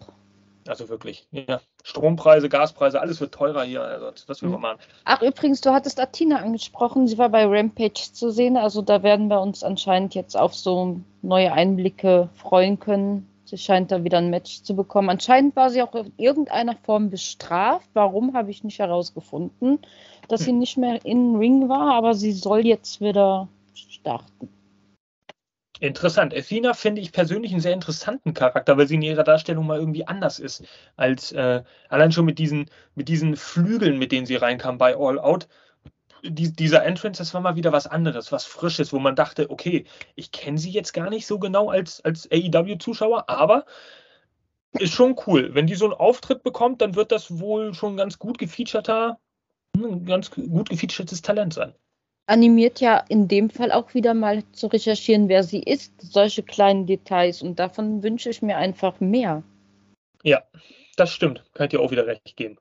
[0.67, 1.59] Also wirklich, ja.
[1.83, 3.81] Strompreise, Gaspreise, alles wird teurer hier.
[3.83, 4.61] Also, was will man Mhm.
[4.63, 4.79] machen?
[5.05, 7.07] Ach, übrigens, du hattest Athena angesprochen.
[7.07, 8.57] Sie war bei Rampage zu sehen.
[8.57, 13.27] Also da werden wir uns anscheinend jetzt auf so neue Einblicke freuen können.
[13.45, 15.09] Sie scheint da wieder ein Match zu bekommen.
[15.09, 17.87] Anscheinend war sie auch in irgendeiner Form bestraft.
[17.93, 19.79] Warum, habe ich nicht herausgefunden.
[20.27, 24.49] Dass sie nicht mehr in Ring war, aber sie soll jetzt wieder starten.
[25.79, 26.33] Interessant.
[26.33, 30.07] Athena finde ich persönlich einen sehr interessanten Charakter, weil sie in ihrer Darstellung mal irgendwie
[30.07, 30.63] anders ist.
[30.95, 35.19] Als äh, allein schon mit diesen, mit diesen Flügeln, mit denen sie reinkam bei All
[35.19, 35.47] Out.
[36.27, 39.85] Die, dieser Entrance, das war mal wieder was anderes, was Frisches, wo man dachte, okay,
[40.15, 43.65] ich kenne sie jetzt gar nicht so genau als, als AEW-Zuschauer, aber
[44.79, 45.53] ist schon cool.
[45.53, 49.19] Wenn die so einen Auftritt bekommt, dann wird das wohl schon ganz gut gefeaturter,
[49.77, 51.73] ein ganz gut gefeaturtes Talent sein.
[52.27, 56.87] Animiert ja in dem Fall auch wieder mal zu recherchieren, wer sie ist, solche kleinen
[56.87, 57.41] Details.
[57.41, 59.43] Und davon wünsche ich mir einfach mehr.
[60.23, 60.43] Ja,
[60.97, 61.43] das stimmt.
[61.53, 62.57] Kann ich dir auch wieder recht geben.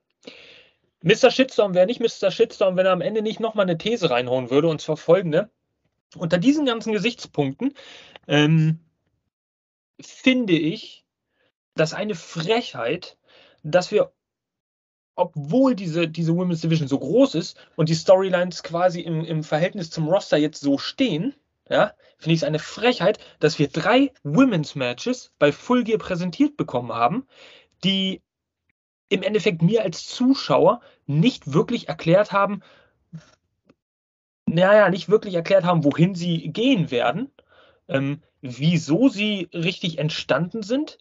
[1.05, 1.29] Mr.
[1.29, 2.31] Shitstorm wäre nicht Mr.
[2.31, 5.51] Shitstorm, wenn er am Ende nicht nochmal eine These reinhauen würde, und zwar folgende.
[6.17, 7.75] Unter diesen ganzen Gesichtspunkten
[8.27, 8.79] ähm,
[10.01, 11.05] finde ich,
[11.75, 13.17] das eine Frechheit,
[13.61, 14.13] dass wir,
[15.13, 19.91] obwohl diese, diese Women's Division so groß ist und die Storylines quasi im, im Verhältnis
[19.91, 21.35] zum Roster jetzt so stehen,
[21.69, 26.57] ja, finde ich es eine Frechheit, dass wir drei Women's Matches bei Full Gear präsentiert
[26.57, 27.27] bekommen haben,
[27.83, 28.23] die
[29.09, 32.61] im Endeffekt mir als Zuschauer nicht wirklich erklärt haben,
[34.45, 37.31] naja, nicht wirklich erklärt haben, wohin sie gehen werden,
[37.87, 40.99] ähm, wieso sie richtig entstanden sind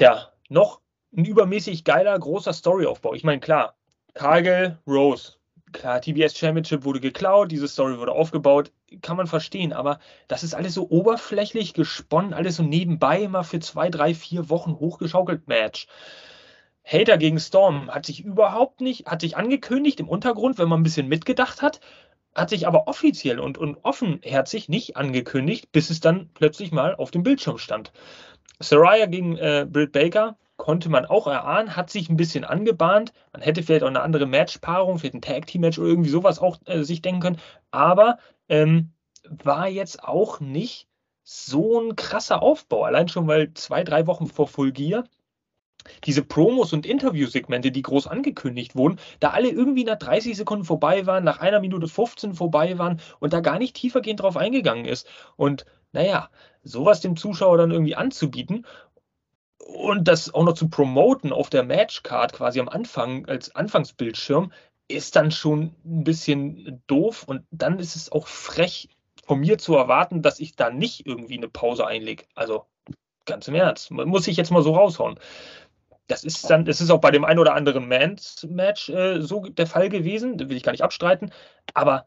[0.00, 0.80] ja, noch
[1.16, 3.14] ein übermäßig geiler, großer Storyaufbau.
[3.14, 3.76] Ich meine, klar,
[4.14, 5.34] Cargill, Rose,
[5.72, 10.54] klar, TBS Championship wurde geklaut, diese Story wurde aufgebaut, kann man verstehen, aber das ist
[10.54, 15.86] alles so oberflächlich gesponnen, alles so nebenbei immer für zwei, drei, vier Wochen hochgeschaukelt Match.
[16.90, 20.84] Hater gegen Storm hat sich überhaupt nicht, hat sich angekündigt im Untergrund, wenn man ein
[20.84, 21.80] bisschen mitgedacht hat,
[22.34, 27.10] hat sich aber offiziell und, und offenherzig nicht angekündigt, bis es dann plötzlich mal auf
[27.10, 27.92] dem Bildschirm stand.
[28.58, 33.12] Saraya gegen äh, Britt Baker konnte man auch erahnen, hat sich ein bisschen angebahnt.
[33.32, 36.82] Man hätte vielleicht auch eine andere Matchpaarung, vielleicht ein Tag-Team-Match oder irgendwie sowas auch äh,
[36.82, 37.40] sich denken können.
[37.70, 38.92] Aber ähm,
[39.24, 40.88] war jetzt auch nicht
[41.22, 42.82] so ein krasser Aufbau.
[42.84, 45.04] Allein schon, weil zwei, drei Wochen vor Full Gear
[46.04, 51.06] diese Promos und Interviewsegmente, die groß angekündigt wurden, da alle irgendwie nach 30 Sekunden vorbei
[51.06, 55.06] waren, nach einer Minute 15 vorbei waren und da gar nicht tiefergehend drauf eingegangen ist.
[55.36, 56.30] Und naja,
[56.62, 58.66] sowas dem Zuschauer dann irgendwie anzubieten
[59.58, 64.52] und das auch noch zu promoten auf der Matchcard quasi am Anfang als Anfangsbildschirm,
[64.88, 68.88] ist dann schon ein bisschen doof und dann ist es auch frech
[69.24, 72.24] von mir zu erwarten, dass ich da nicht irgendwie eine Pause einlege.
[72.34, 72.64] Also
[73.26, 75.18] ganz im Ernst, muss ich jetzt mal so raushauen.
[76.10, 79.66] Das ist dann, das ist auch bei dem einen oder anderen Mans-Match äh, so der
[79.66, 81.30] Fall gewesen, das will ich gar nicht abstreiten,
[81.74, 82.04] aber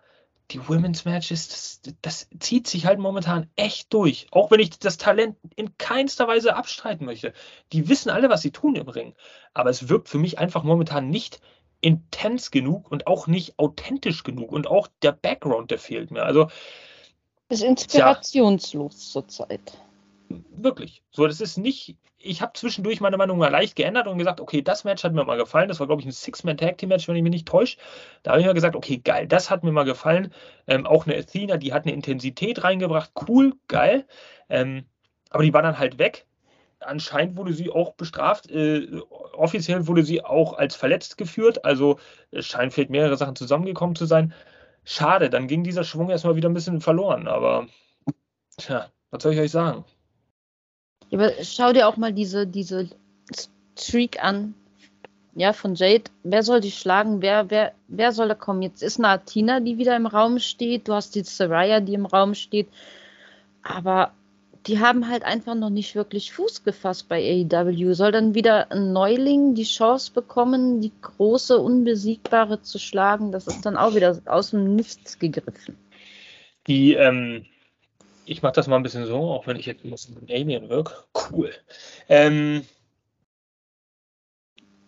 [0.51, 4.27] die Women's Matches, das, das, zieht sich halt momentan echt durch.
[4.31, 7.33] Auch wenn ich das Talent in keinster Weise abstreiten möchte.
[7.71, 9.15] Die wissen alle, was sie tun im Ring.
[9.53, 11.39] Aber es wirkt für mich einfach momentan nicht
[11.81, 14.51] intens genug und auch nicht authentisch genug.
[14.51, 16.23] Und auch der Background, der fehlt mir.
[16.23, 16.49] Also.
[17.49, 19.77] Ist inspirationslos ja, zurzeit.
[20.55, 21.03] Wirklich.
[21.11, 24.61] So, das ist nicht ich habe zwischendurch meine Meinung mal leicht geändert und gesagt, okay,
[24.61, 25.67] das Match hat mir mal gefallen.
[25.67, 27.77] Das war, glaube ich, ein Six-Man-Tag-Team-Match, wenn ich mich nicht täusche.
[28.23, 30.33] Da habe ich mir gesagt, okay, geil, das hat mir mal gefallen.
[30.67, 33.11] Ähm, auch eine Athena, die hat eine Intensität reingebracht.
[33.27, 34.05] Cool, geil.
[34.49, 34.85] Ähm,
[35.29, 36.25] aber die war dann halt weg.
[36.79, 38.49] Anscheinend wurde sie auch bestraft.
[38.49, 38.87] Äh,
[39.33, 41.65] offiziell wurde sie auch als verletzt geführt.
[41.65, 41.99] Also
[42.31, 44.33] es scheinen vielleicht mehrere Sachen zusammengekommen zu sein.
[44.85, 47.27] Schade, dann ging dieser Schwung erstmal wieder ein bisschen verloren.
[47.27, 47.67] Aber,
[48.57, 49.85] tja, was soll ich euch sagen?
[51.09, 52.89] Ja, aber schau dir auch mal diese, diese
[53.77, 54.53] Streak an.
[55.35, 56.03] Ja, von Jade.
[56.23, 57.21] Wer soll die schlagen?
[57.21, 58.61] Wer, wer, wer soll da kommen?
[58.61, 60.87] Jetzt ist eine Athena, die wieder im Raum steht.
[60.87, 62.67] Du hast die Saraya, die im Raum steht.
[63.63, 64.11] Aber
[64.67, 67.93] die haben halt einfach noch nicht wirklich Fuß gefasst bei AEW.
[67.93, 73.31] Soll dann wieder ein Neuling die Chance bekommen, die große, unbesiegbare zu schlagen?
[73.31, 75.75] Das ist dann auch wieder aus dem Nichts gegriffen.
[76.67, 77.45] Die, ähm,
[78.25, 80.93] ich mache das mal ein bisschen so, auch wenn ich jetzt ein bisschen Alien wirke.
[81.31, 81.51] Cool.
[82.09, 82.65] Ähm,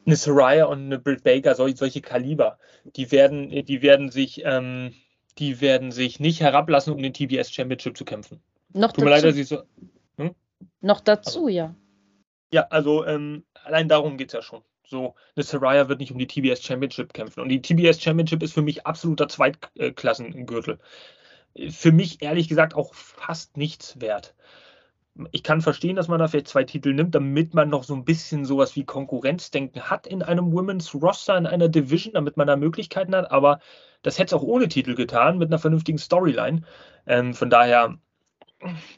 [0.05, 4.93] eine Soraya und eine Britt Baker, solche, Kaliber, die werden, die werden sich, ähm,
[5.37, 8.41] die werden sich nicht herablassen, um den TBS Championship zu kämpfen.
[8.73, 9.05] Noch Tut dazu.
[9.05, 9.63] mir leid, dass ich so.
[10.17, 10.35] Hm?
[10.81, 11.75] Noch dazu, also, ja.
[12.53, 14.61] Ja, also ähm, allein darum geht es ja schon.
[14.87, 17.41] So, eine Saraya wird nicht um die TBS Championship kämpfen.
[17.41, 20.79] Und die TBS Championship ist für mich absoluter Zweitklassengürtel
[21.69, 24.35] für mich ehrlich gesagt auch fast nichts wert.
[25.31, 28.03] Ich kann verstehen, dass man da vielleicht zwei Titel nimmt, damit man noch so ein
[28.03, 32.57] bisschen sowas wie Konkurrenzdenken hat in einem Women's Roster, in einer Division, damit man da
[32.57, 33.31] Möglichkeiten hat.
[33.31, 33.59] Aber
[34.01, 36.63] das hätte es auch ohne Titel getan, mit einer vernünftigen Storyline.
[37.07, 37.97] Ähm, von daher,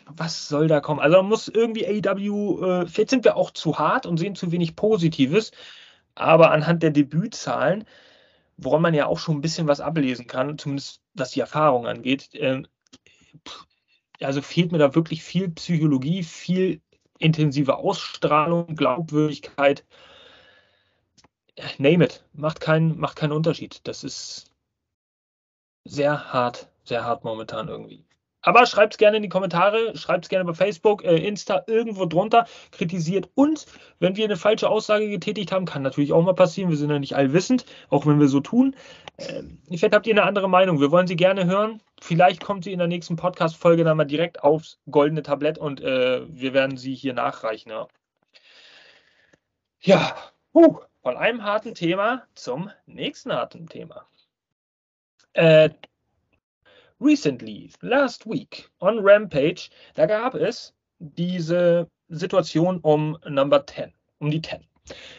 [0.08, 1.00] was soll da kommen?
[1.00, 4.52] Also man muss irgendwie AEW, äh, vielleicht sind wir auch zu hart und sehen zu
[4.52, 5.52] wenig Positives.
[6.16, 7.86] Aber anhand der Debützahlen
[8.58, 12.30] woran man ja auch schon ein bisschen was ablesen kann, zumindest was die Erfahrung angeht.
[12.34, 12.68] Ähm,
[14.20, 16.82] also fehlt mir da wirklich viel Psychologie, viel
[17.20, 19.86] intensive Ausstrahlung, Glaubwürdigkeit.
[21.78, 22.24] Name it.
[22.34, 23.82] Macht keinen, macht keinen Unterschied.
[23.88, 24.52] Das ist
[25.86, 28.07] sehr hart, sehr hart momentan irgendwie.
[28.48, 32.06] Aber schreibt es gerne in die Kommentare, schreibt es gerne bei Facebook, äh, Insta, irgendwo
[32.06, 33.66] drunter, kritisiert uns.
[34.00, 36.70] Wenn wir eine falsche Aussage getätigt haben, kann natürlich auch mal passieren.
[36.70, 38.74] Wir sind ja nicht allwissend, auch wenn wir so tun.
[39.18, 40.80] Äh, vielleicht habt ihr eine andere Meinung.
[40.80, 41.82] Wir wollen sie gerne hören.
[42.00, 46.22] Vielleicht kommt sie in der nächsten Podcast-Folge dann mal direkt aufs goldene Tablett und äh,
[46.30, 47.72] wir werden sie hier nachreichen.
[47.72, 47.88] Ja,
[49.82, 50.16] ja
[50.54, 54.06] uh, von einem harten Thema zum nächsten harten Thema.
[55.34, 55.72] Äh,
[57.00, 64.42] recently, last week, on Rampage, da gab es diese Situation um Number 10, um die
[64.42, 64.66] 10.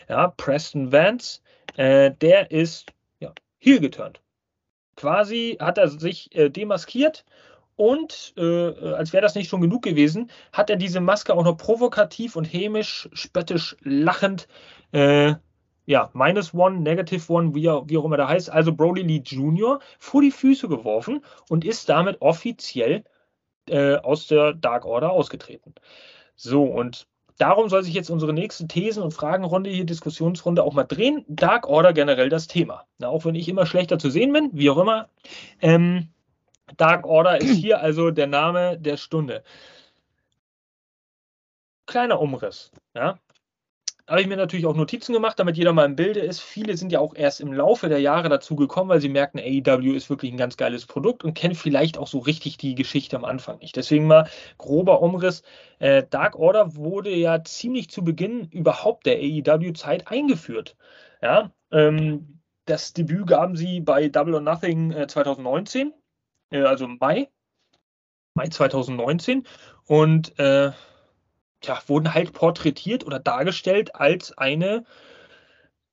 [0.08, 1.40] Ja, Preston Vance,
[1.76, 4.20] äh, der ist ja, heel geturnt.
[4.96, 7.24] Quasi hat er sich äh, demaskiert
[7.76, 11.56] und äh, als wäre das nicht schon genug gewesen, hat er diese Maske auch noch
[11.56, 14.48] provokativ und hämisch, spöttisch, lachend
[14.90, 15.34] äh,
[15.88, 19.80] ja, minus one, negative one, wie, wie auch immer der heißt, also Brody Lee Jr.,
[19.98, 23.04] vor die Füße geworfen und ist damit offiziell
[23.70, 25.74] äh, aus der Dark Order ausgetreten.
[26.36, 30.84] So, und darum soll sich jetzt unsere nächste Thesen- und Fragenrunde, hier Diskussionsrunde auch mal
[30.84, 31.24] drehen.
[31.26, 32.84] Dark Order generell das Thema.
[32.98, 35.08] Na, auch wenn ich immer schlechter zu sehen bin, wie auch immer.
[35.62, 36.10] Ähm,
[36.76, 39.42] Dark Order ist hier also der Name der Stunde.
[41.86, 42.72] Kleiner Umriss.
[42.94, 43.18] Ja?
[44.08, 46.40] Habe ich mir natürlich auch Notizen gemacht, damit jeder mal im Bilde ist.
[46.40, 49.94] Viele sind ja auch erst im Laufe der Jahre dazu gekommen, weil sie merken, AEW
[49.94, 53.26] ist wirklich ein ganz geiles Produkt und kennen vielleicht auch so richtig die Geschichte am
[53.26, 53.76] Anfang nicht.
[53.76, 55.42] Deswegen mal grober Umriss.
[55.78, 60.76] Äh, Dark Order wurde ja ziemlich zu Beginn überhaupt der AEW-Zeit eingeführt.
[61.20, 65.92] Ja, ähm, das Debüt gaben sie bei Double or Nothing äh, 2019,
[66.50, 67.28] äh, also Mai,
[68.34, 69.46] Mai 2019
[69.86, 70.38] und
[71.62, 74.84] äh, ja, wurden halt porträtiert oder dargestellt als eine,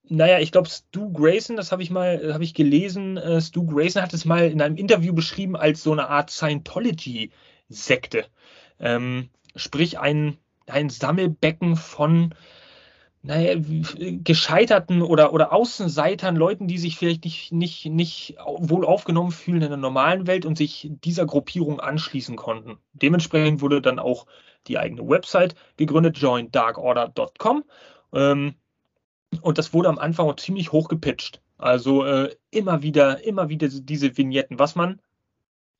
[0.07, 4.01] naja, ich glaube, Stu Grayson, das habe ich mal, habe ich gelesen, äh, Stu Grayson
[4.01, 8.25] hat es mal in einem Interview beschrieben als so eine Art Scientology-Sekte.
[8.79, 12.35] Ähm, sprich, ein, ein Sammelbecken von
[13.23, 13.55] naja,
[14.23, 19.69] gescheiterten oder, oder Außenseitern, Leuten, die sich vielleicht nicht, nicht, nicht wohl aufgenommen fühlen in
[19.69, 22.77] der normalen Welt und sich dieser Gruppierung anschließen konnten.
[22.93, 24.27] Dementsprechend wurde dann auch
[24.67, 27.63] die eigene Website gegründet, joindarkorder.com.
[28.13, 28.55] Ähm,
[29.41, 31.41] und das wurde am Anfang auch ziemlich hoch gepitcht.
[31.57, 34.99] Also äh, immer wieder, immer wieder diese Vignetten, was man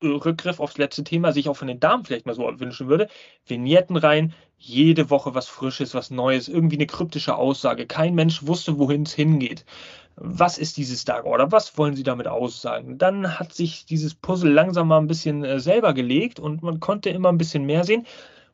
[0.02, 3.08] äh, Rückgriff aufs letzte Thema sich auch von den Damen vielleicht mal so wünschen würde.
[3.46, 7.86] Vignetten rein, jede Woche was Frisches, was Neues, irgendwie eine kryptische Aussage.
[7.86, 9.64] Kein Mensch wusste, wohin es hingeht.
[10.16, 11.52] Was ist dieses Dark Order?
[11.52, 12.96] Was wollen sie damit aussagen?
[12.96, 17.10] Dann hat sich dieses Puzzle langsam mal ein bisschen äh, selber gelegt und man konnte
[17.10, 18.06] immer ein bisschen mehr sehen.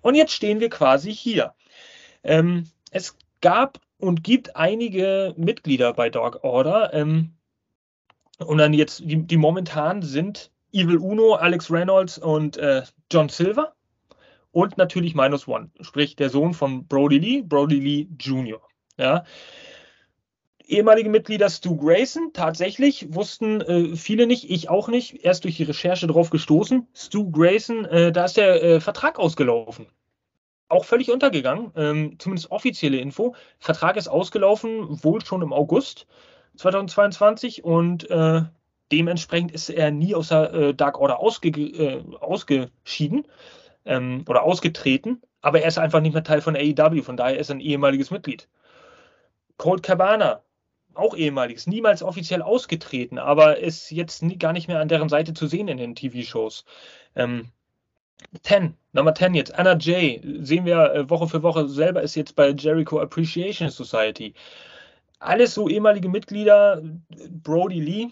[0.02, 1.54] Und jetzt stehen wir quasi hier.
[2.22, 6.92] Ähm, es gab und gibt einige Mitglieder bei Dark Order.
[6.92, 7.34] Ähm,
[8.38, 13.74] und dann jetzt, die, die momentan sind Evil Uno, Alex Reynolds und äh, John Silver.
[14.50, 18.60] Und natürlich Minus One, sprich der Sohn von Brody Lee, Brody Lee Jr.
[18.98, 19.24] Ja.
[20.66, 25.64] Ehemalige Mitglieder Stu Grayson, tatsächlich wussten äh, viele nicht, ich auch nicht, erst durch die
[25.64, 26.86] Recherche drauf gestoßen.
[26.94, 29.86] Stu Grayson, äh, da ist der äh, Vertrag ausgelaufen.
[30.68, 33.34] Auch völlig untergegangen, ähm, zumindest offizielle Info.
[33.58, 36.06] Vertrag ist ausgelaufen, wohl schon im August
[36.56, 38.42] 2022 und äh,
[38.90, 43.26] dementsprechend ist er nie aus der äh, Dark Order ausge, äh, ausgeschieden
[43.84, 47.50] ähm, oder ausgetreten, aber er ist einfach nicht mehr Teil von AEW, von daher ist
[47.50, 48.48] er ein ehemaliges Mitglied.
[49.56, 50.42] Colt Cabana,
[50.94, 55.34] auch ehemaliges, niemals offiziell ausgetreten, aber ist jetzt nie, gar nicht mehr an deren Seite
[55.34, 56.64] zu sehen in den TV-Shows.
[57.16, 57.48] Ähm,
[58.42, 62.36] 10, Nummer 10 jetzt, Anna Jay, sehen wir äh, Woche für Woche selber, ist jetzt
[62.36, 64.34] bei Jericho Appreciation Society.
[65.18, 66.82] Alles so ehemalige Mitglieder,
[67.42, 68.08] Brody Lee,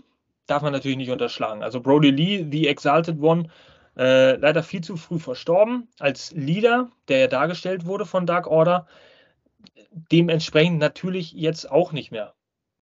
[0.46, 1.62] darf man natürlich nicht unterschlagen.
[1.62, 3.48] Also Brody Lee, The Exalted One,
[3.96, 8.86] äh, leider viel zu früh verstorben als Leader, der ja dargestellt wurde von Dark Order.
[9.90, 12.34] Dementsprechend natürlich jetzt auch nicht mehr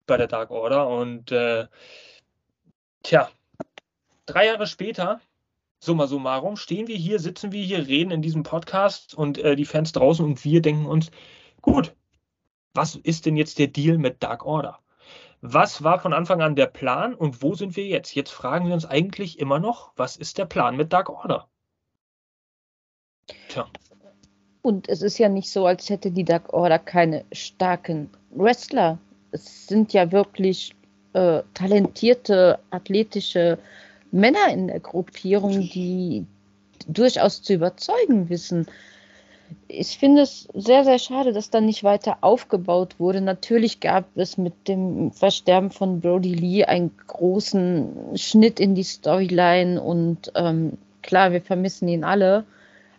[0.06, 0.88] bei der Dark Order.
[0.88, 1.66] Und äh,
[3.02, 3.28] tja,
[4.26, 5.20] drei Jahre später,
[5.80, 9.64] summa summarum, stehen wir hier, sitzen wir hier, reden in diesem Podcast und äh, die
[9.64, 11.10] Fans draußen und wir denken uns,
[11.60, 11.94] gut,
[12.74, 14.78] was ist denn jetzt der Deal mit Dark Order?
[15.40, 18.14] Was war von Anfang an der Plan und wo sind wir jetzt?
[18.14, 21.48] Jetzt fragen wir uns eigentlich immer noch, was ist der Plan mit Dark Order?
[23.48, 23.66] Tja.
[24.62, 28.98] Und es ist ja nicht so, als hätte die Dark Order keine starken Wrestler.
[29.34, 30.74] Es sind ja wirklich
[31.12, 33.58] äh, talentierte, athletische
[34.12, 36.24] Männer in der Gruppierung, die
[36.86, 38.66] durchaus zu überzeugen wissen
[39.68, 43.20] ich finde es sehr, sehr schade, dass da nicht weiter aufgebaut wurde.
[43.20, 49.80] Natürlich gab es mit dem Versterben von Brody Lee einen großen Schnitt in die Storyline
[49.80, 52.44] und ähm, klar, wir vermissen ihn alle,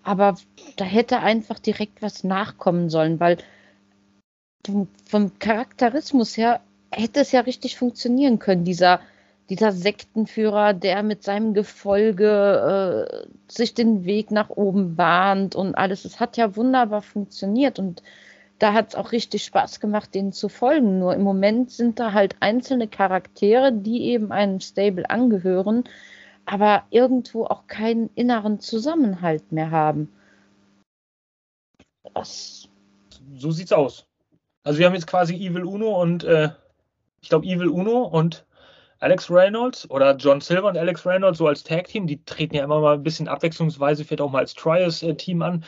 [0.03, 0.35] aber
[0.75, 3.37] da hätte einfach direkt was nachkommen sollen, weil
[4.67, 6.61] vom, Charakterismus her
[6.91, 8.99] hätte es ja richtig funktionieren können, dieser,
[9.49, 16.05] dieser Sektenführer, der mit seinem Gefolge äh, sich den Weg nach oben bahnt und alles.
[16.05, 18.01] Es hat ja wunderbar funktioniert und
[18.59, 20.99] da hat es auch richtig Spaß gemacht, denen zu folgen.
[20.99, 25.83] Nur im Moment sind da halt einzelne Charaktere, die eben einem Stable angehören,
[26.45, 30.13] aber irgendwo auch keinen inneren Zusammenhalt mehr haben.
[32.13, 32.69] Das
[33.35, 34.07] so sieht's aus.
[34.65, 36.49] Also wir haben jetzt quasi Evil Uno und äh,
[37.21, 38.45] ich glaube Evil Uno und
[38.99, 42.79] Alex Reynolds oder John Silver und Alex Reynolds so als Tag-Team, die treten ja immer
[42.79, 45.63] mal ein bisschen abwechslungsweise, vielleicht auch mal als Trials-Team an.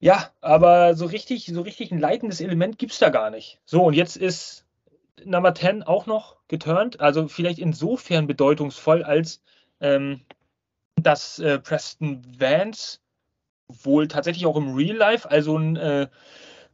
[0.00, 3.60] Ja, aber so richtig, so richtig ein leitendes Element gibt es da gar nicht.
[3.64, 4.64] So, und jetzt ist
[5.24, 9.42] Nummer 10 auch noch geturnt, also vielleicht insofern bedeutungsvoll, als
[9.80, 10.22] ähm,
[10.96, 12.98] dass äh, Preston Vance
[13.68, 16.08] wohl tatsächlich auch im Real Life, also ein äh,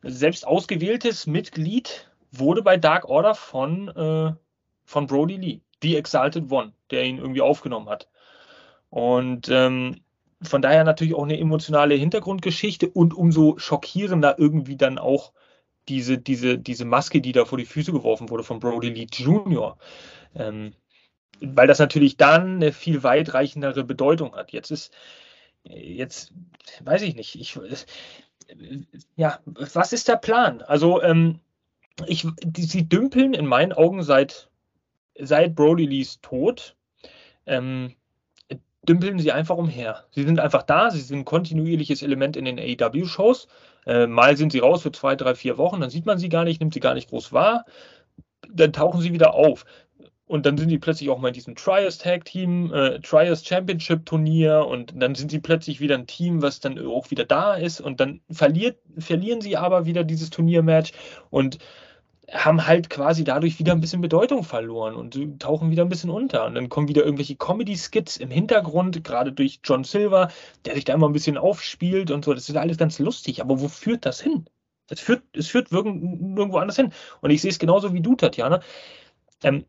[0.05, 4.33] selbst ausgewähltes Mitglied, wurde bei Dark Order von, äh,
[4.85, 8.09] von Brody Lee, The Exalted One, der ihn irgendwie aufgenommen hat.
[8.91, 10.01] Und ähm,
[10.43, 15.33] von daher natürlich auch eine emotionale Hintergrundgeschichte und umso schockierender irgendwie dann auch
[15.89, 19.77] diese, diese, diese Maske, die da vor die Füße geworfen wurde von Brody Lee Jr.
[20.35, 20.75] Ähm,
[21.41, 24.53] weil das natürlich dann eine viel weitreichendere Bedeutung hat.
[24.53, 24.95] Jetzt ist,
[25.65, 26.33] jetzt
[26.83, 27.59] weiß ich nicht, ich,
[29.17, 30.63] ja, was ist der Plan?
[30.63, 31.41] Also, ähm,
[32.07, 34.49] ich, die, sie dümpeln in meinen Augen seit,
[35.19, 36.77] seit Brody Lees Tod.
[37.47, 37.95] Ähm,
[38.89, 40.05] dümpeln sie einfach umher.
[40.11, 43.49] Sie sind einfach da, sie sind ein kontinuierliches Element in den AEW-Shows.
[43.87, 46.45] Äh, mal sind sie raus für zwei, drei, vier Wochen, dann sieht man sie gar
[46.45, 47.65] nicht, nimmt sie gar nicht groß wahr.
[48.51, 49.65] Dann tauchen sie wieder auf.
[50.27, 54.07] Und dann sind sie plötzlich auch mal in diesem Trias Tag Team, äh, Trias Championship
[54.07, 57.81] Turnier und dann sind sie plötzlich wieder ein Team, was dann auch wieder da ist
[57.81, 60.93] und dann verliert, verlieren sie aber wieder dieses Turniermatch
[61.29, 61.59] und
[62.33, 66.47] haben halt quasi dadurch wieder ein bisschen Bedeutung verloren und tauchen wieder ein bisschen unter.
[66.47, 70.31] Und dann kommen wieder irgendwelche Comedy-Skits im Hintergrund, gerade durch John Silver,
[70.65, 72.33] der sich da immer ein bisschen aufspielt und so.
[72.35, 73.41] Das ist alles ganz lustig.
[73.41, 74.47] Aber wo führt das hin?
[74.89, 76.93] Es führt, es führt nirgendwo anders hin.
[77.21, 78.61] Und ich sehe es genauso wie du, Tatjana.
[79.43, 79.67] Ähm,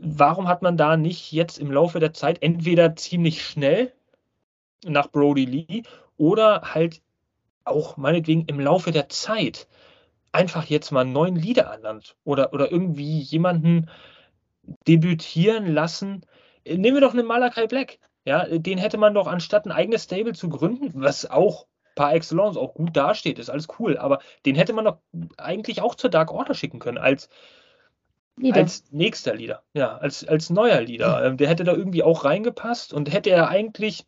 [0.00, 3.92] warum hat man da nicht jetzt im Laufe der Zeit entweder ziemlich schnell
[4.84, 5.82] nach Brody Lee
[6.16, 7.02] oder halt
[7.64, 9.68] auch meinetwegen im Laufe der Zeit
[10.32, 13.90] einfach jetzt mal neun Lieder anlangt oder, oder irgendwie jemanden
[14.86, 16.24] debütieren lassen.
[16.66, 17.98] Nehmen wir doch einen Malakai Black.
[18.24, 22.56] Ja, den hätte man doch anstatt ein eigenes Stable zu gründen, was auch par excellence
[22.56, 24.98] auch gut dasteht, ist alles cool, aber den hätte man doch
[25.36, 27.28] eigentlich auch zur Dark Order schicken können als,
[28.52, 31.30] als nächster Lieder, ja, als, als neuer Lieder.
[31.30, 31.36] Mhm.
[31.36, 34.06] Der hätte da irgendwie auch reingepasst und hätte er eigentlich,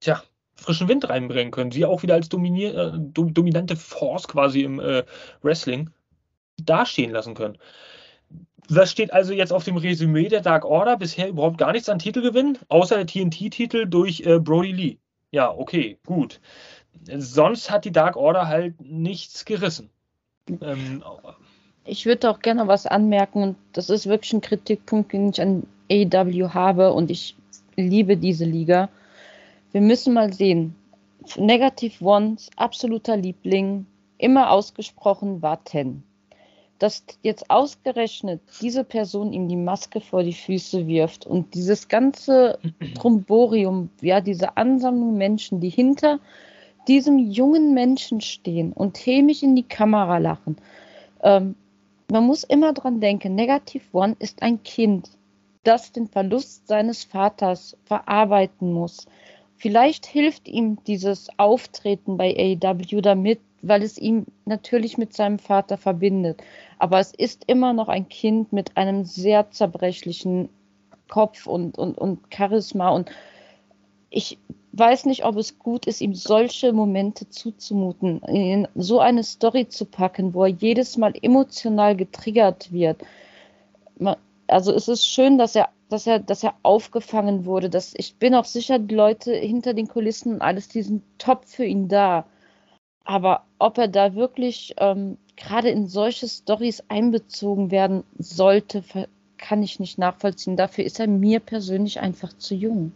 [0.00, 0.22] tja,
[0.54, 5.04] frischen Wind reinbringen können, sie auch wieder als dominier, äh, dominante Force quasi im äh,
[5.42, 5.90] Wrestling
[6.62, 7.58] dastehen lassen können.
[8.68, 10.96] Was steht also jetzt auf dem Resümee der Dark Order?
[10.96, 14.98] Bisher überhaupt gar nichts an Titelgewinn, außer der TNT-Titel durch äh, Brody Lee.
[15.32, 16.40] Ja, okay, gut.
[17.16, 19.90] Sonst hat die Dark Order halt nichts gerissen.
[20.60, 21.02] Ähm,
[21.90, 25.64] ich würde auch gerne was anmerken und das ist wirklich ein Kritikpunkt, den ich an
[25.90, 27.34] AEW habe und ich
[27.74, 28.88] liebe diese Liga.
[29.72, 30.76] Wir müssen mal sehen.
[31.36, 33.86] Negative Ones, absoluter Liebling,
[34.18, 36.04] immer ausgesprochen war Ten.
[36.78, 42.60] Dass jetzt ausgerechnet diese Person ihm die Maske vor die Füße wirft und dieses ganze
[42.94, 46.20] Tromborium, ja, diese Ansammlung Menschen, die hinter
[46.86, 50.56] diesem jungen Menschen stehen und hämisch in die Kamera lachen.
[51.22, 51.56] Ähm,
[52.10, 55.10] man muss immer dran denken, Negative One ist ein Kind,
[55.62, 59.06] das den Verlust seines Vaters verarbeiten muss
[59.60, 65.76] Vielleicht hilft ihm dieses Auftreten bei AEW damit, weil es ihn natürlich mit seinem Vater
[65.76, 66.42] verbindet.
[66.78, 70.48] Aber es ist immer noch ein Kind mit einem sehr zerbrechlichen
[71.10, 72.88] Kopf und, und, und Charisma.
[72.88, 73.10] Und
[74.08, 74.38] ich
[74.72, 79.84] weiß nicht, ob es gut ist, ihm solche Momente zuzumuten, in so eine Story zu
[79.84, 83.02] packen, wo er jedes Mal emotional getriggert wird.
[84.46, 87.68] Also es ist schön, dass er dass er, dass er aufgefangen wurde.
[87.68, 91.44] Dass, ich bin auch sicher, die Leute hinter den Kulissen und alles, die sind top
[91.44, 92.26] für ihn da.
[93.04, 98.84] Aber ob er da wirklich ähm, gerade in solche Stories einbezogen werden sollte,
[99.36, 100.56] kann ich nicht nachvollziehen.
[100.56, 102.92] Dafür ist er mir persönlich einfach zu jung.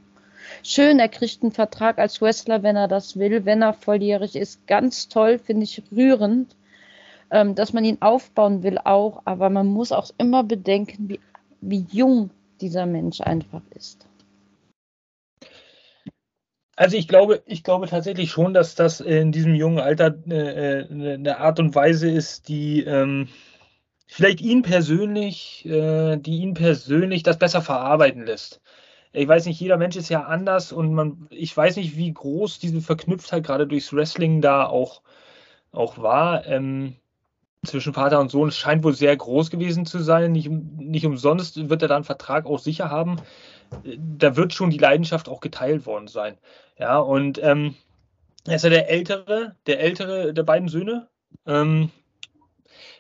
[0.62, 4.66] Schön, er kriegt einen Vertrag als Wrestler, wenn er das will, wenn er volljährig ist.
[4.66, 6.56] Ganz toll, finde ich rührend,
[7.30, 9.22] ähm, dass man ihn aufbauen will auch.
[9.24, 11.20] Aber man muss auch immer bedenken, wie,
[11.60, 12.30] wie jung
[12.60, 14.06] dieser Mensch einfach ist.
[16.76, 21.14] Also ich glaube, ich glaube tatsächlich schon, dass das in diesem jungen Alter äh, äh,
[21.14, 23.28] eine Art und Weise ist, die ähm,
[24.06, 28.60] vielleicht ihn persönlich, äh, die ihn persönlich das besser verarbeiten lässt.
[29.14, 32.58] Ich weiß nicht, jeder Mensch ist ja anders und man, ich weiß nicht, wie groß
[32.58, 35.02] diese Verknüpftheit gerade durchs Wrestling da auch,
[35.72, 36.46] auch war.
[36.46, 36.96] Ähm,
[37.64, 40.32] zwischen Vater und Sohn scheint wohl sehr groß gewesen zu sein.
[40.32, 43.16] Nicht, nicht umsonst wird er da einen Vertrag auch sicher haben
[43.96, 46.38] da wird schon die Leidenschaft auch geteilt worden sein.
[46.78, 47.74] Ja, und ähm,
[48.46, 51.08] er ist ja der ältere, der ältere der beiden Söhne.
[51.46, 51.90] Ähm,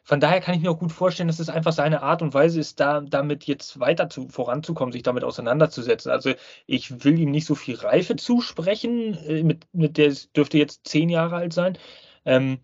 [0.04, 2.60] von daher kann ich mir auch gut vorstellen, dass es einfach seine Art und Weise
[2.60, 6.12] ist, da damit jetzt weiter zu, voranzukommen, sich damit auseinanderzusetzen.
[6.12, 6.34] Also
[6.66, 11.08] ich will ihm nicht so viel Reife zusprechen, äh, mit, mit der dürfte jetzt zehn
[11.08, 11.78] Jahre alt sein.
[12.26, 12.58] Ähm,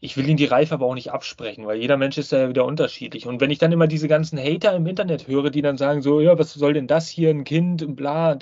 [0.00, 2.64] ich will ihn die Reife aber auch nicht absprechen, weil jeder Mensch ist ja wieder
[2.64, 3.26] unterschiedlich.
[3.26, 6.20] Und wenn ich dann immer diese ganzen Hater im Internet höre, die dann sagen so,
[6.20, 8.38] ja, was soll denn das hier, ein Kind und bla.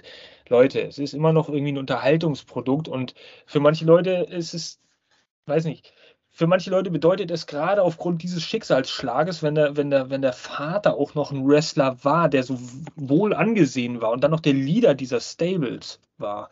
[0.49, 3.15] Leute, es ist immer noch irgendwie ein Unterhaltungsprodukt und
[3.47, 4.81] für manche Leute ist es,
[5.47, 5.93] weiß nicht,
[6.39, 10.33] für manche Leute bedeutet es gerade aufgrund dieses Schicksalsschlages, wenn der, wenn der, wenn der
[10.33, 12.61] Vater auch noch ein Wrestler war, der so
[12.95, 16.51] wohl angesehen war und dann noch der Leader dieser Stables war,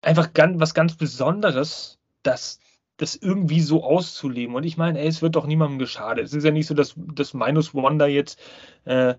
[0.00, 2.60] einfach ganz, was ganz Besonderes, dass
[2.96, 4.54] das irgendwie so auszuleben.
[4.54, 6.24] Und ich meine, ey, es wird doch niemandem geschadet.
[6.24, 8.40] Es ist ja nicht so, dass das Minus da jetzt
[8.86, 9.16] äh,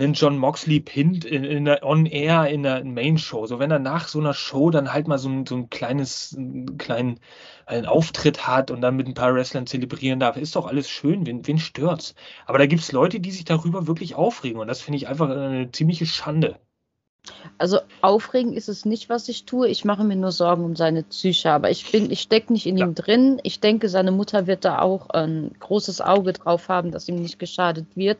[0.00, 3.46] einen John Moxley pinnt in, in der On Air in der Main Show.
[3.46, 6.34] So wenn er nach so einer Show dann halt mal so ein, so ein kleines,
[6.36, 7.20] einen kleinen
[7.66, 11.26] einen Auftritt hat und dann mit ein paar Wrestlern zelebrieren darf, ist doch alles schön.
[11.26, 12.14] Wen, wen stört's?
[12.46, 15.30] Aber da gibt es Leute, die sich darüber wirklich aufregen und das finde ich einfach
[15.30, 16.58] eine ziemliche Schande.
[17.58, 19.68] Also aufregend ist es nicht, was ich tue.
[19.68, 21.50] Ich mache mir nur Sorgen um seine Psyche.
[21.50, 22.86] Aber ich bin, ich stecke nicht in ja.
[22.86, 23.40] ihm drin.
[23.42, 27.38] Ich denke, seine Mutter wird da auch ein großes Auge drauf haben, dass ihm nicht
[27.38, 28.18] geschadet wird.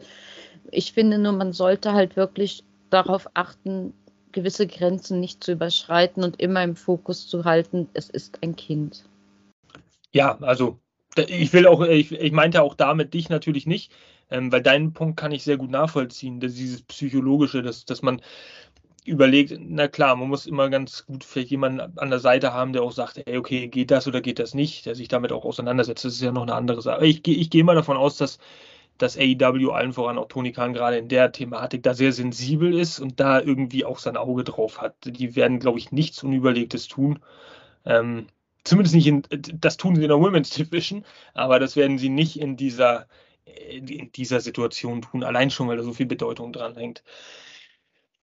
[0.72, 3.94] Ich finde nur, man sollte halt wirklich darauf achten,
[4.32, 9.04] gewisse Grenzen nicht zu überschreiten und immer im Fokus zu halten, es ist ein Kind.
[10.12, 10.78] Ja, also
[11.16, 13.92] ich will auch, ich, ich meinte auch damit dich natürlich nicht,
[14.30, 18.22] ähm, weil deinen Punkt kann ich sehr gut nachvollziehen, dass dieses Psychologische, dass, dass man
[19.04, 22.82] überlegt, na klar, man muss immer ganz gut vielleicht jemanden an der Seite haben, der
[22.82, 26.04] auch sagt, ey, okay, geht das oder geht das nicht, der sich damit auch auseinandersetzt.
[26.04, 27.06] Das ist ja noch eine andere Sache.
[27.06, 28.38] Ich, ich gehe mal davon aus, dass,
[28.98, 33.00] dass AEW allen voran auch Tony Khan gerade in der Thematik da sehr sensibel ist
[33.00, 34.94] und da irgendwie auch sein Auge drauf hat.
[35.04, 37.20] Die werden, glaube ich, nichts Unüberlegtes tun.
[37.84, 38.26] Ähm,
[38.64, 42.38] zumindest nicht in, das tun sie in der Women's Division, aber das werden sie nicht
[42.38, 43.06] in dieser,
[43.44, 47.02] in dieser Situation tun, allein schon, weil da so viel Bedeutung dran hängt.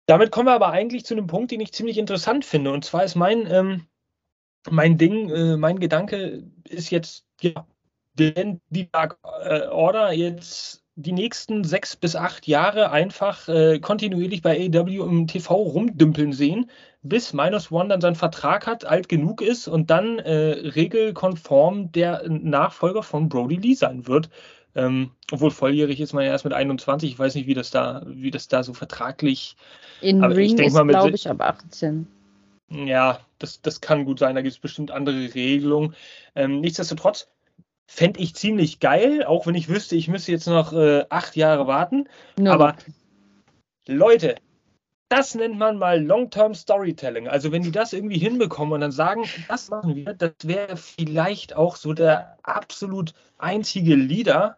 [0.06, 2.72] Damit kommen wir aber eigentlich zu einem Punkt, den ich ziemlich interessant finde.
[2.72, 3.88] Und zwar ist mein, ähm,
[4.70, 7.66] mein Ding, äh, mein Gedanke ist jetzt, ja,
[8.16, 14.42] wenn die Dark äh, Order jetzt die nächsten sechs bis acht Jahre einfach äh, kontinuierlich
[14.42, 16.70] bei AEW im TV rumdümpeln sehen,
[17.02, 22.24] bis Minus One dann seinen Vertrag hat, alt genug ist und dann äh, regelkonform der
[22.28, 24.30] Nachfolger von Brody Lee sein wird.
[24.74, 27.12] Ähm, obwohl volljährig ist man ja erst mit 21.
[27.12, 29.56] Ich weiß nicht, wie das da, wie das da so vertraglich.
[30.02, 32.08] In aber Ring ist, glaube ich, ab 18.
[32.70, 34.36] Ja, das, das kann gut sein.
[34.36, 35.94] Da gibt es bestimmt andere Regelungen.
[36.36, 37.28] Ähm, nichtsdestotrotz
[37.94, 41.68] fände ich ziemlich geil, auch wenn ich wüsste, ich müsste jetzt noch äh, acht Jahre
[41.68, 42.08] warten.
[42.40, 42.52] No.
[42.52, 42.78] Aber
[43.86, 44.36] Leute,
[45.10, 47.28] das nennt man mal Long-Term Storytelling.
[47.28, 51.54] Also wenn die das irgendwie hinbekommen und dann sagen, das machen wir, das wäre vielleicht
[51.58, 54.58] auch so der absolut einzige Leader,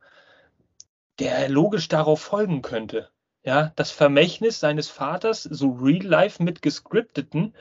[1.18, 3.10] der logisch darauf folgen könnte.
[3.44, 7.56] Ja, das Vermächtnis seines Vaters, so real life mit gescripteten,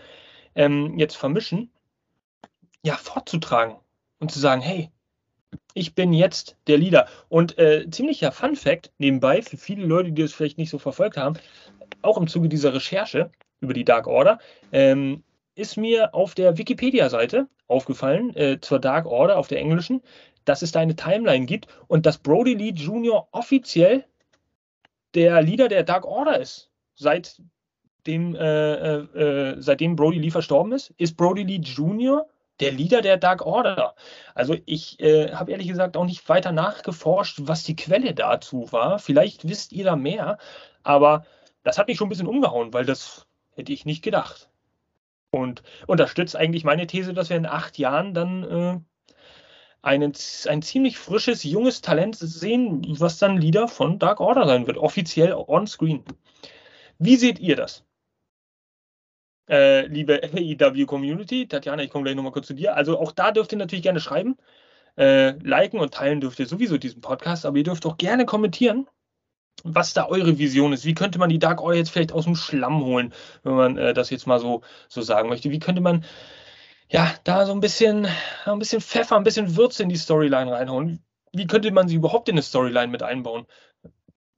[0.54, 1.72] ähm, jetzt vermischen,
[2.84, 3.76] ja, fortzutragen
[4.20, 4.92] und zu sagen, hey,
[5.74, 7.07] ich bin jetzt der Leader.
[7.28, 11.16] Und äh, ziemlicher Fun Fact nebenbei, für viele Leute, die das vielleicht nicht so verfolgt
[11.16, 11.38] haben,
[12.03, 13.30] auch im Zuge dieser Recherche
[13.61, 14.38] über die Dark Order,
[14.72, 15.22] ähm,
[15.55, 20.03] ist mir auf der Wikipedia-Seite aufgefallen, äh, zur Dark Order auf der englischen,
[20.44, 23.28] dass es da eine Timeline gibt und dass Brody Lee Jr.
[23.32, 24.05] offiziell
[25.14, 26.70] der Leader der Dark Order ist.
[26.94, 27.40] Seit
[28.07, 32.26] dem, äh, äh, äh seitdem Brody Lee verstorben ist, ist Brody Lee Jr.
[32.62, 33.94] der Leader der Dark Order.
[34.34, 38.98] Also ich äh, habe ehrlich gesagt auch nicht weiter nachgeforscht, was die Quelle dazu war.
[39.00, 40.38] Vielleicht wisst ihr da mehr,
[40.84, 41.26] aber
[41.64, 44.48] das hat mich schon ein bisschen umgehauen, weil das hätte ich nicht gedacht.
[45.30, 48.80] Und unterstützt eigentlich meine These, dass wir in acht Jahren dann äh,
[49.82, 50.12] einen,
[50.46, 55.32] ein ziemlich frisches, junges Talent sehen, was dann Leader von Dark Order sein wird, offiziell
[55.32, 56.04] on-screen.
[56.98, 57.84] Wie seht ihr das?
[59.49, 62.76] Äh, liebe AEW Community, Tatjana, ich komme gleich nochmal kurz zu dir.
[62.76, 64.36] Also auch da dürft ihr natürlich gerne schreiben.
[64.97, 68.86] Äh, liken und teilen dürft ihr sowieso diesen Podcast, aber ihr dürft auch gerne kommentieren
[69.64, 70.84] was da eure Vision ist.
[70.84, 73.12] Wie könnte man die Dark Order jetzt vielleicht aus dem Schlamm holen,
[73.43, 75.51] wenn man äh, das jetzt mal so, so sagen möchte?
[75.51, 76.05] Wie könnte man
[76.88, 78.07] ja da so ein bisschen,
[78.45, 81.05] ein bisschen Pfeffer, ein bisschen Würze in die Storyline reinhauen?
[81.32, 83.47] Wie könnte man sie überhaupt in eine Storyline mit einbauen?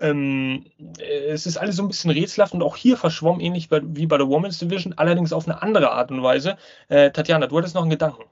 [0.01, 0.64] Ähm,
[0.99, 4.18] es ist alles so ein bisschen rätselhaft und auch hier verschwommen, ähnlich bei, wie bei
[4.18, 6.57] der Women's Division, allerdings auf eine andere Art und Weise.
[6.88, 8.24] Äh, Tatjana, du hattest noch einen Gedanken.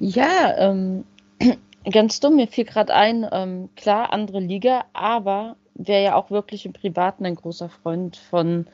[0.00, 1.04] Ja, ähm,
[1.90, 6.66] ganz dumm, mir fiel gerade ein, ähm, klar, andere Liga, aber wer ja auch wirklich
[6.66, 8.66] im Privaten ein großer Freund von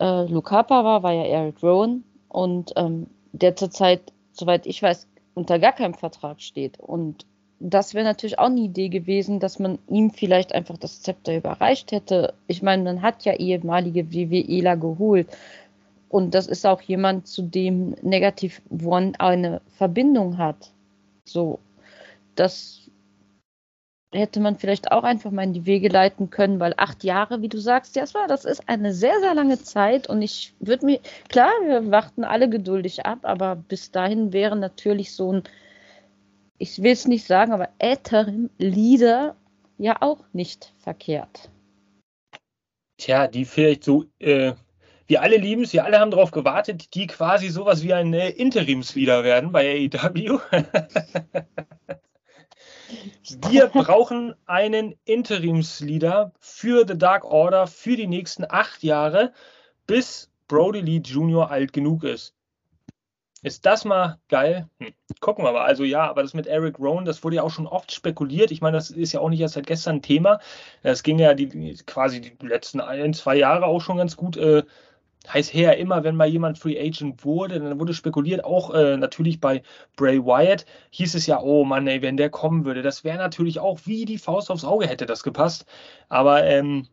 [0.00, 5.58] äh, Lukapa war, war ja Eric Rowan und ähm, der zurzeit, soweit ich weiß, unter
[5.58, 6.78] gar keinem Vertrag steht.
[6.78, 7.26] Und
[7.60, 11.92] das wäre natürlich auch eine Idee gewesen, dass man ihm vielleicht einfach das Zepter überreicht
[11.92, 12.34] hätte.
[12.46, 15.28] Ich meine, man hat ja ehemalige WWEler geholt.
[16.08, 20.72] Und das ist auch jemand, zu dem Negativ One eine Verbindung hat.
[21.24, 21.58] So,
[22.34, 22.84] das
[24.14, 27.48] hätte man vielleicht auch einfach mal in die Wege leiten können, weil acht Jahre, wie
[27.48, 31.50] du sagst, Jasper, das ist eine sehr, sehr lange Zeit und ich würde mir, klar,
[31.64, 35.42] wir warten alle geduldig ab, aber bis dahin wäre natürlich so ein,
[36.58, 39.36] ich will es nicht sagen, aber Ätherim Leader
[39.78, 41.50] ja auch nicht verkehrt.
[42.96, 44.52] Tja, die vielleicht so, äh,
[45.06, 48.30] wir alle lieben es, wir alle haben darauf gewartet, die quasi sowas wie ein äh,
[48.30, 50.38] Interimsleader werden bei AEW.
[53.48, 59.32] Wir brauchen einen Interimsleader für The Dark Order für die nächsten acht Jahre,
[59.86, 61.50] bis Brody Lee Jr.
[61.50, 62.33] alt genug ist.
[63.44, 64.70] Ist das mal geil?
[64.80, 64.94] Hm.
[65.20, 65.66] Gucken wir mal.
[65.66, 68.50] Also ja, aber das mit Eric Rowan, das wurde ja auch schon oft spekuliert.
[68.50, 70.40] Ich meine, das ist ja auch nicht erst seit gestern ein Thema.
[70.82, 74.62] Es ging ja die, quasi die letzten ein, zwei Jahre auch schon ganz gut äh,
[75.32, 79.40] heißt her immer, wenn mal jemand Free Agent wurde, dann wurde spekuliert, auch äh, natürlich
[79.40, 79.62] bei
[79.96, 83.58] Bray Wyatt, hieß es ja, oh Mann, ey, wenn der kommen würde, das wäre natürlich
[83.60, 85.66] auch wie die Faust aufs Auge hätte das gepasst.
[86.08, 86.88] Aber ähm,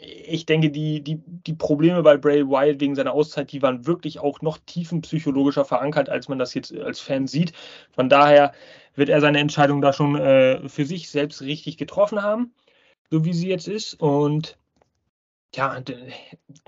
[0.00, 4.18] ich denke, die, die, die Probleme bei Bray Wyatt wegen seiner Auszeit, die waren wirklich
[4.18, 7.52] auch noch tiefenpsychologischer verankert, als man das jetzt als Fan sieht.
[7.92, 8.52] Von daher
[8.94, 12.52] wird er seine Entscheidung da schon äh, für sich selbst richtig getroffen haben,
[13.10, 13.94] so wie sie jetzt ist.
[13.94, 14.58] Und
[15.56, 15.80] ja,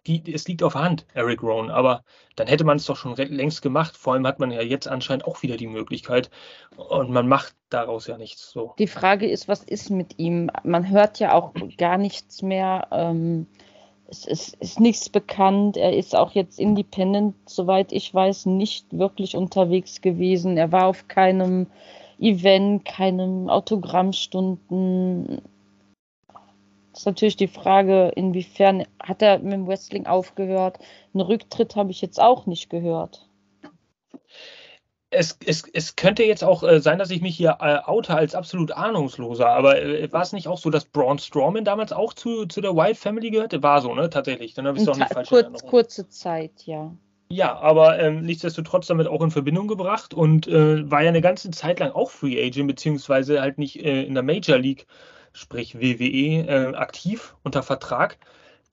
[0.07, 2.03] es liegt auf Hand, Eric Rowan, aber
[2.37, 3.97] dann hätte man es doch schon längst gemacht.
[3.97, 6.30] Vor allem hat man ja jetzt anscheinend auch wieder die Möglichkeit
[6.76, 8.51] und man macht daraus ja nichts.
[8.51, 8.74] So.
[8.78, 10.51] Die Frage ist, was ist mit ihm?
[10.62, 12.89] Man hört ja auch gar nichts mehr.
[12.91, 13.47] Ähm,
[14.09, 15.76] es ist, ist, nichts bekannt.
[15.76, 20.57] Er ist auch jetzt independent, soweit ich weiß, nicht wirklich unterwegs gewesen.
[20.57, 21.66] Er war auf keinem
[22.18, 25.43] Event, keinem Autogrammstunden
[26.97, 30.78] ist natürlich die Frage, inwiefern hat er mit dem Wrestling aufgehört.
[31.12, 33.28] Einen Rücktritt habe ich jetzt auch nicht gehört.
[35.11, 38.34] Es, es, es könnte jetzt auch äh, sein, dass ich mich hier äh, oute als
[38.34, 42.47] absolut ahnungsloser, aber äh, war es nicht auch so, dass Braun Strowman damals auch zu,
[42.47, 43.62] zu der White Family gehörte?
[43.62, 44.11] War so, ne?
[44.11, 44.55] Tatsächlich.
[44.55, 46.92] Dann habe ich es doch nicht falsch kurz, Kurze Zeit, ja.
[47.28, 51.51] Ja, aber ähm, nichtsdestotrotz damit auch in Verbindung gebracht und äh, war ja eine ganze
[51.51, 54.86] Zeit lang auch Free Agent, beziehungsweise halt nicht äh, in der Major League
[55.37, 58.18] sprich WWE, äh, aktiv unter Vertrag,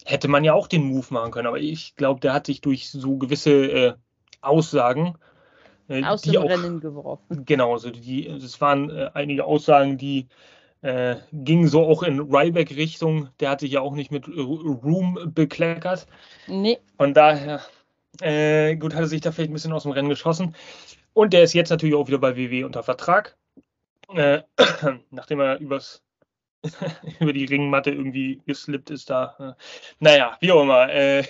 [0.05, 1.47] hätte man ja auch den Move machen können.
[1.47, 3.93] Aber ich glaube, der hat sich durch so gewisse äh,
[4.41, 5.15] Aussagen
[5.89, 7.45] äh, aus dem auch, Rennen geworfen.
[7.45, 10.27] Genau, also die, das waren äh, einige Aussagen, die
[10.81, 13.29] äh, gingen so auch in Ryback-Richtung.
[13.39, 16.07] Der hat sich ja auch nicht mit Room bekleckert.
[16.47, 16.79] Nee.
[16.97, 17.61] Von daher,
[18.21, 20.55] äh, gut, hat er sich da vielleicht ein bisschen aus dem Rennen geschossen.
[21.13, 23.37] Und der ist jetzt natürlich auch wieder bei WWE unter Vertrag.
[24.13, 24.41] Äh,
[25.09, 26.02] nachdem er übers
[27.19, 29.35] über die Ringmatte irgendwie geslippt ist da.
[29.39, 29.63] Äh,
[29.99, 30.89] naja, wie auch immer.
[30.89, 31.23] Äh,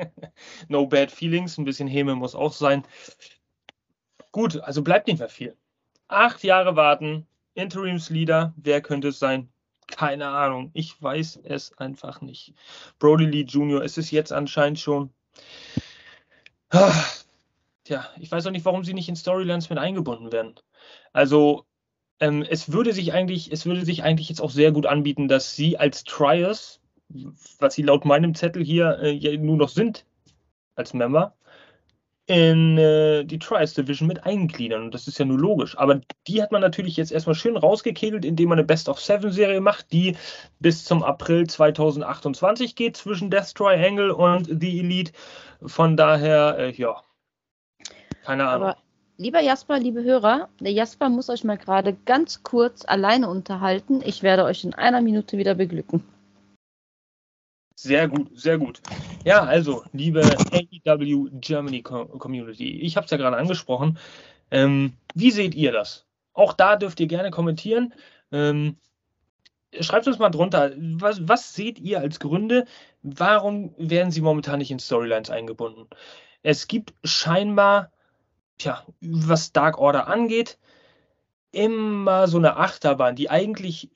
[0.68, 2.84] no bad feelings, ein bisschen Häme muss auch sein.
[4.32, 5.56] Gut, also bleibt nicht mehr viel.
[6.08, 9.48] Acht Jahre warten, Interimsleader, wer könnte es sein?
[9.86, 12.54] Keine Ahnung, ich weiß es einfach nicht.
[12.98, 13.82] Brody Lee Jr.
[13.82, 15.10] ist es jetzt anscheinend schon.
[17.84, 20.54] Tja, ich weiß auch nicht, warum sie nicht in Storylines mit eingebunden werden.
[21.12, 21.66] Also
[22.20, 25.56] ähm, es würde sich eigentlich, es würde sich eigentlich jetzt auch sehr gut anbieten, dass
[25.56, 26.80] sie als Triers,
[27.58, 30.04] was sie laut meinem Zettel hier äh, ja nur noch sind
[30.76, 31.34] als Member,
[32.26, 34.84] in äh, die Trials Division mit eingliedern.
[34.84, 35.76] Und das ist ja nur logisch.
[35.76, 39.32] Aber die hat man natürlich jetzt erstmal schön rausgekegelt, indem man eine Best of Seven
[39.32, 40.16] Serie macht, die
[40.60, 45.12] bis zum April 2028 geht zwischen Death Triangle und The Elite.
[45.64, 47.02] Von daher, äh, ja,
[48.24, 48.68] keine Ahnung.
[48.68, 48.89] Aber
[49.20, 54.00] Lieber Jasper, liebe Hörer, der Jasper muss euch mal gerade ganz kurz alleine unterhalten.
[54.02, 56.02] Ich werde euch in einer Minute wieder beglücken.
[57.74, 58.80] Sehr gut, sehr gut.
[59.26, 63.98] Ja, also, liebe AEW Germany Community, ich habe es ja gerade angesprochen.
[64.50, 66.06] Ähm, wie seht ihr das?
[66.32, 67.92] Auch da dürft ihr gerne kommentieren.
[68.32, 68.78] Ähm,
[69.78, 72.64] schreibt uns mal drunter, was, was seht ihr als Gründe?
[73.02, 75.88] Warum werden sie momentan nicht in Storylines eingebunden?
[76.42, 77.92] Es gibt scheinbar,
[78.60, 80.58] tja, was Dark Order angeht,
[81.52, 83.90] immer so eine Achterbahn, die eigentlich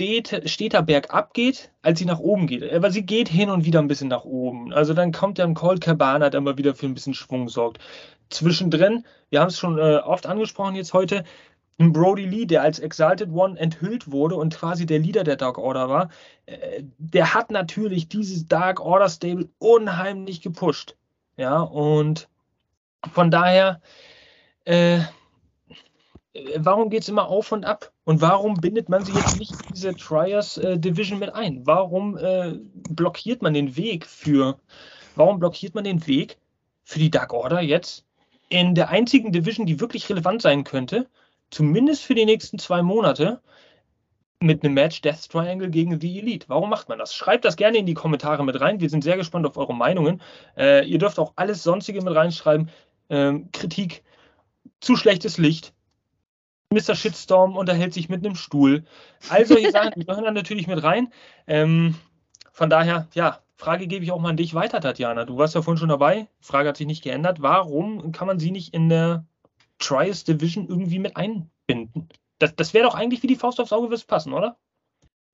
[0.00, 2.72] steter bergab geht, als sie nach oben geht.
[2.72, 4.72] Aber sie geht hin und wieder ein bisschen nach oben.
[4.72, 7.78] Also dann kommt ja ein Cold Cabana, der immer wieder für ein bisschen Schwung sorgt.
[8.30, 11.24] Zwischendrin, wir haben es schon äh, oft angesprochen jetzt heute,
[11.80, 15.58] ein Brody Lee, der als Exalted One enthüllt wurde und quasi der Leader der Dark
[15.58, 16.10] Order war,
[16.46, 20.96] äh, der hat natürlich dieses Dark Order Stable unheimlich gepusht.
[21.36, 22.28] Ja, und
[23.12, 23.80] von daher,
[24.64, 25.00] äh,
[26.56, 27.92] warum geht es immer auf und ab?
[28.04, 31.66] Und warum bindet man sie jetzt nicht in diese Triers äh, Division mit ein?
[31.66, 32.54] Warum äh,
[32.90, 34.58] blockiert man den Weg für,
[35.16, 36.38] warum blockiert man den Weg
[36.84, 38.04] für die Dark Order jetzt
[38.48, 41.06] in der einzigen Division, die wirklich relevant sein könnte?
[41.50, 43.40] zumindest für die nächsten zwei Monate
[44.40, 46.48] mit einem Match Death Triangle gegen The Elite.
[46.48, 47.12] Warum macht man das?
[47.12, 48.80] Schreibt das gerne in die Kommentare mit rein.
[48.80, 50.20] Wir sind sehr gespannt auf eure Meinungen.
[50.56, 52.70] Äh, ihr dürft auch alles Sonstige mit reinschreiben.
[53.10, 54.02] Ähm, Kritik,
[54.80, 55.72] zu schlechtes Licht,
[56.70, 56.94] Mr.
[56.94, 58.84] Shitstorm unterhält sich mit einem Stuhl.
[59.30, 61.12] All solche Sachen gehören dann natürlich mit rein.
[61.46, 61.94] Ähm,
[62.52, 65.24] von daher, ja, Frage gebe ich auch mal an dich weiter, Tatjana.
[65.24, 66.28] Du warst ja vorhin schon dabei.
[66.40, 67.40] Frage hat sich nicht geändert.
[67.40, 69.24] Warum kann man sie nicht in der
[69.78, 72.08] Trials Division irgendwie mit einbinden.
[72.38, 74.56] Das, das wäre doch eigentlich wie die Faust aufs Auge, wird passen, oder?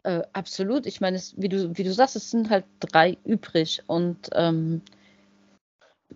[0.04, 0.86] Äh, absolut.
[0.86, 3.82] Ich meine, wie du, wie du sagst, es sind halt drei übrig.
[3.86, 4.82] Und ähm,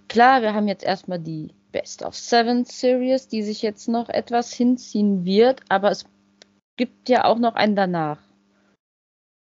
[0.08, 4.52] klar, wir haben jetzt erstmal die Best of Seven Series, die sich jetzt noch etwas
[4.52, 6.06] hinziehen wird, aber es
[6.76, 8.18] gibt ja auch noch einen danach.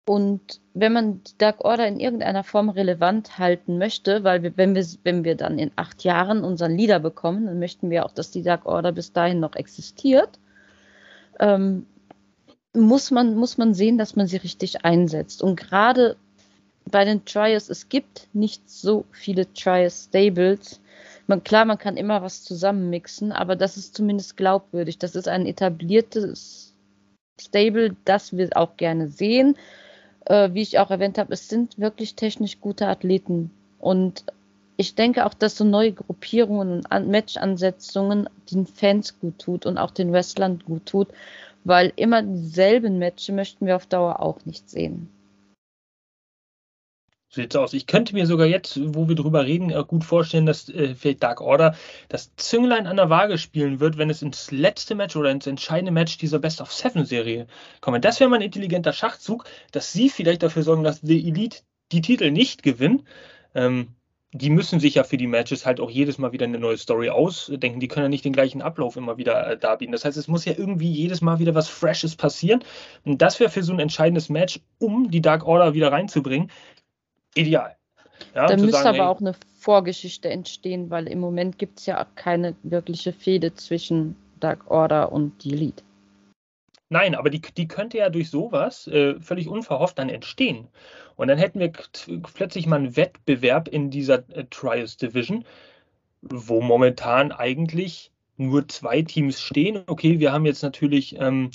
[0.07, 4.75] Und wenn man die Dark Order in irgendeiner Form relevant halten möchte, weil wir, wenn
[4.75, 8.29] wir, wenn wir dann in acht Jahren unseren Leader bekommen, dann möchten wir auch, dass
[8.29, 10.39] die Dark Order bis dahin noch existiert,
[11.39, 11.87] ähm,
[12.73, 15.41] muss, man, muss man sehen, dass man sie richtig einsetzt.
[15.41, 16.17] Und gerade
[16.89, 20.81] bei den Trials, es gibt nicht so viele Trials Stables.
[21.27, 24.97] Man, klar, man kann immer was zusammenmixen, aber das ist zumindest glaubwürdig.
[24.99, 26.73] Das ist ein etabliertes
[27.39, 29.55] Stable, das wir auch gerne sehen
[30.25, 33.51] äh, wie ich auch erwähnt habe, es sind wirklich technisch gute Athleten.
[33.79, 34.25] Und
[34.77, 39.77] ich denke auch, dass so neue Gruppierungen und An Match-Ansetzungen den Fans gut tut und
[39.77, 41.07] auch den Wrestlern gut tut,
[41.63, 45.09] weil immer dieselben Matches möchten wir auf Dauer auch nicht sehen.
[47.35, 47.73] So sieht's aus.
[47.73, 51.41] Ich könnte mir sogar jetzt, wo wir drüber reden, gut vorstellen, dass äh, vielleicht Dark
[51.41, 51.75] Order
[52.07, 55.91] das Zünglein an der Waage spielen wird, wenn es ins letzte Match oder ins entscheidende
[55.91, 57.47] Match dieser Best of Seven Serie
[57.81, 58.05] kommt.
[58.05, 61.59] Das wäre mal ein intelligenter Schachzug, dass sie vielleicht dafür sorgen, dass die Elite
[61.91, 63.05] die Titel nicht gewinnen.
[63.53, 63.89] Ähm,
[64.31, 67.09] die müssen sich ja für die Matches halt auch jedes Mal wieder eine neue Story
[67.09, 67.81] ausdenken.
[67.81, 69.91] Die können ja nicht den gleichen Ablauf immer wieder äh, darbieten.
[69.91, 72.63] Das heißt, es muss ja irgendwie jedes Mal wieder was Freshes passieren.
[73.03, 76.49] Und das wäre für so ein entscheidendes Match, um die Dark Order wieder reinzubringen,
[77.35, 77.75] ideal.
[78.33, 81.85] Ja, da müsste sagen, aber hey, auch eine Vorgeschichte entstehen, weil im Moment gibt es
[81.85, 85.83] ja keine wirkliche Fehde zwischen Dark Order und die Elite.
[86.89, 90.67] Nein, aber die, die könnte ja durch sowas äh, völlig unverhofft dann entstehen.
[91.15, 91.71] Und dann hätten wir
[92.33, 95.45] plötzlich mal einen Wettbewerb in dieser äh, Trials Division,
[96.21, 99.83] wo momentan eigentlich nur zwei Teams stehen.
[99.87, 101.51] Okay, wir haben jetzt natürlich ähm,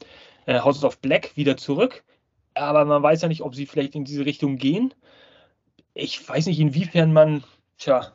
[0.46, 2.02] äh, House of Black wieder zurück,
[2.54, 4.94] aber man weiß ja nicht, ob sie vielleicht in diese Richtung gehen
[5.94, 7.44] ich weiß nicht, inwiefern man,
[7.78, 8.12] tja,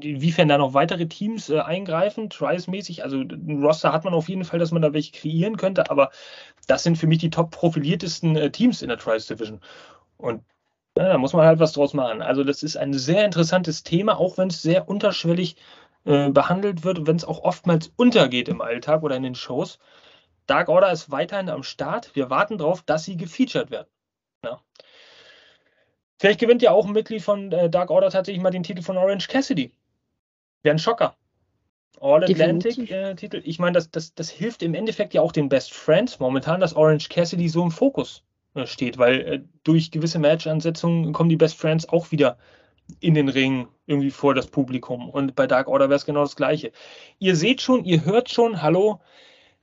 [0.00, 3.02] inwiefern da noch weitere Teams äh, eingreifen, Trials-mäßig.
[3.02, 6.10] Also ein Roster hat man auf jeden Fall, dass man da welche kreieren könnte, aber
[6.66, 9.60] das sind für mich die top profiliertesten äh, Teams in der Trials Division.
[10.16, 10.44] Und
[10.96, 12.22] ja, da muss man halt was draus machen.
[12.22, 15.56] Also das ist ein sehr interessantes Thema, auch wenn es sehr unterschwellig
[16.04, 19.78] äh, behandelt wird wenn es auch oftmals untergeht im Alltag oder in den Shows.
[20.46, 22.14] Dark Order ist weiterhin am Start.
[22.14, 23.88] Wir warten darauf, dass sie gefeatured werden.
[24.44, 24.60] Ja.
[26.24, 28.96] Vielleicht gewinnt ja auch ein Mitglied von äh, Dark Order tatsächlich mal den Titel von
[28.96, 29.70] Orange Cassidy.
[30.62, 31.14] Wäre ein Schocker.
[32.00, 33.36] All Atlantic-Titel.
[33.36, 36.62] Äh, ich meine, das, das, das hilft im Endeffekt ja auch den Best Friends momentan,
[36.62, 38.22] dass Orange Cassidy so im Fokus
[38.54, 42.38] äh, steht, weil äh, durch gewisse Match-Ansetzungen kommen die Best Friends auch wieder
[43.00, 45.10] in den Ring irgendwie vor das Publikum.
[45.10, 46.72] Und bei Dark Order wäre es genau das Gleiche.
[47.18, 48.98] Ihr seht schon, ihr hört schon, hallo,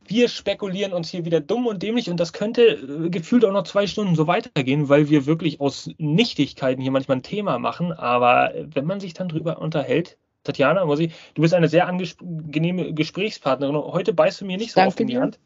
[0.05, 3.63] wir spekulieren uns hier wieder dumm und dämlich und das könnte äh, gefühlt auch noch
[3.63, 7.91] zwei Stunden so weitergehen, weil wir wirklich aus Nichtigkeiten hier manchmal ein Thema machen.
[7.91, 12.93] Aber wenn man sich dann drüber unterhält, Tatjana, muss ich, du bist eine sehr angenehme
[12.93, 13.75] Gesprächspartnerin.
[13.75, 15.39] Heute beißt du mir nicht so Danke oft in die Hand.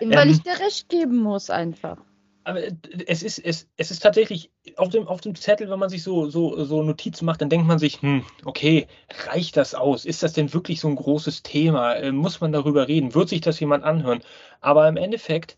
[0.00, 1.98] Weil ähm, ich dir recht geben muss, einfach
[2.44, 2.60] aber
[3.06, 6.28] es ist, es, es ist tatsächlich auf dem, auf dem Zettel, wenn man sich so,
[6.28, 8.86] so, so Notizen macht, dann denkt man sich, hm, okay,
[9.26, 10.04] reicht das aus?
[10.04, 11.94] Ist das denn wirklich so ein großes Thema?
[11.94, 13.14] Äh, muss man darüber reden?
[13.14, 14.20] Wird sich das jemand anhören?
[14.60, 15.56] Aber im Endeffekt,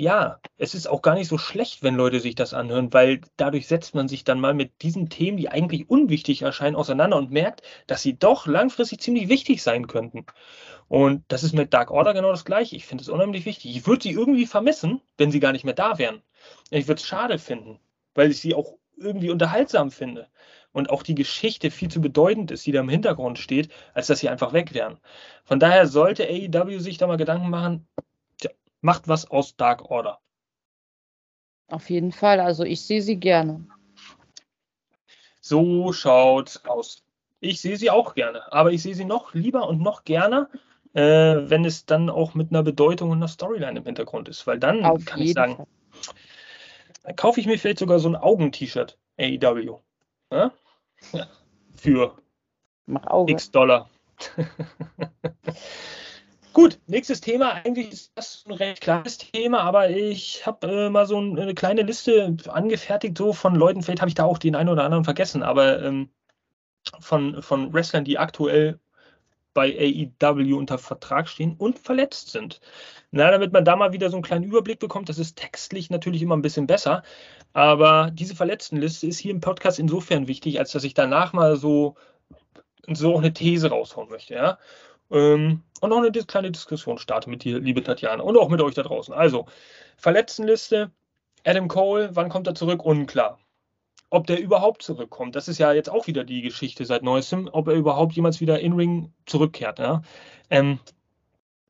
[0.00, 3.66] ja, es ist auch gar nicht so schlecht, wenn Leute sich das anhören, weil dadurch
[3.66, 7.62] setzt man sich dann mal mit diesen Themen, die eigentlich unwichtig erscheinen, auseinander und merkt,
[7.86, 10.24] dass sie doch langfristig ziemlich wichtig sein könnten.
[10.90, 12.74] Und das ist mit Dark Order genau das gleiche.
[12.74, 13.76] Ich finde es unheimlich wichtig.
[13.76, 16.20] Ich würde sie irgendwie vermissen, wenn sie gar nicht mehr da wären.
[16.70, 17.78] Ich würde es schade finden,
[18.14, 20.26] weil ich sie auch irgendwie unterhaltsam finde
[20.72, 24.18] und auch die Geschichte viel zu bedeutend ist, die da im Hintergrund steht, als dass
[24.18, 24.98] sie einfach weg wären.
[25.44, 27.86] Von daher sollte AEW sich da mal Gedanken machen,
[28.80, 30.18] macht was aus Dark Order.
[31.68, 33.64] Auf jeden Fall, also ich sehe sie gerne.
[35.40, 37.04] So schaut's aus.
[37.38, 40.48] Ich sehe sie auch gerne, aber ich sehe sie noch lieber und noch gerne,
[40.94, 44.58] äh, wenn es dann auch mit einer Bedeutung und einer Storyline im Hintergrund ist, weil
[44.58, 45.66] dann Auf kann ich sagen, Fall.
[47.04, 49.78] dann kaufe ich mir vielleicht sogar so ein Augen-T-Shirt, AEW.
[50.32, 50.52] Ja?
[51.12, 51.26] Ja.
[51.74, 52.16] Für
[53.26, 53.88] x Dollar.
[56.52, 57.52] Gut, nächstes Thema.
[57.52, 61.82] Eigentlich ist das ein recht kleines Thema, aber ich habe äh, mal so eine kleine
[61.82, 63.82] Liste angefertigt, so von Leuten.
[63.82, 66.10] Vielleicht habe ich da auch den einen oder anderen vergessen, aber ähm,
[66.98, 68.80] von, von Wrestlern, die aktuell
[69.54, 72.60] bei AEW unter Vertrag stehen und verletzt sind.
[73.10, 76.22] Na, damit man da mal wieder so einen kleinen Überblick bekommt, das ist textlich natürlich
[76.22, 77.02] immer ein bisschen besser.
[77.52, 81.96] Aber diese Verletztenliste ist hier im Podcast insofern wichtig, als dass ich danach mal so,
[82.88, 84.34] so eine These raushauen möchte.
[84.34, 84.58] Ja?
[85.10, 88.74] Ähm, und noch eine kleine Diskussion starte mit dir, liebe Tatjana, und auch mit euch
[88.74, 89.14] da draußen.
[89.14, 89.46] Also,
[89.96, 90.92] Verletztenliste,
[91.44, 92.84] Adam Cole, wann kommt er zurück?
[92.84, 93.38] Unklar.
[94.10, 97.68] Ob der überhaupt zurückkommt, das ist ja jetzt auch wieder die Geschichte seit neuestem, ob
[97.68, 99.78] er überhaupt jemals wieder in Ring zurückkehrt.
[99.78, 100.02] Ja?
[100.50, 100.80] Ähm,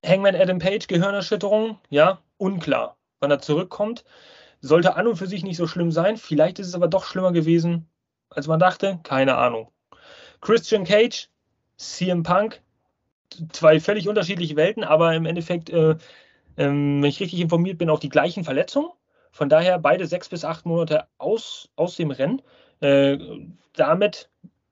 [0.05, 2.97] Hangman Adam Page, Gehirnerschütterung, ja, unklar.
[3.21, 4.05] Wann er zurückkommt,
[4.63, 6.17] sollte an und für sich nicht so schlimm sein.
[6.17, 7.87] Vielleicht ist es aber doch schlimmer gewesen,
[8.31, 9.01] als man dachte.
[9.03, 9.71] Keine Ahnung.
[10.41, 11.29] Christian Cage,
[11.77, 12.63] CM Punk,
[13.53, 15.97] zwei völlig unterschiedliche Welten, aber im Endeffekt, äh, äh,
[16.57, 18.91] wenn ich richtig informiert bin, auch die gleichen Verletzungen.
[19.33, 22.43] Von daher beide sechs bis acht Monate aus, aus dem Rennen.
[22.81, 23.19] Äh,
[23.75, 24.31] damit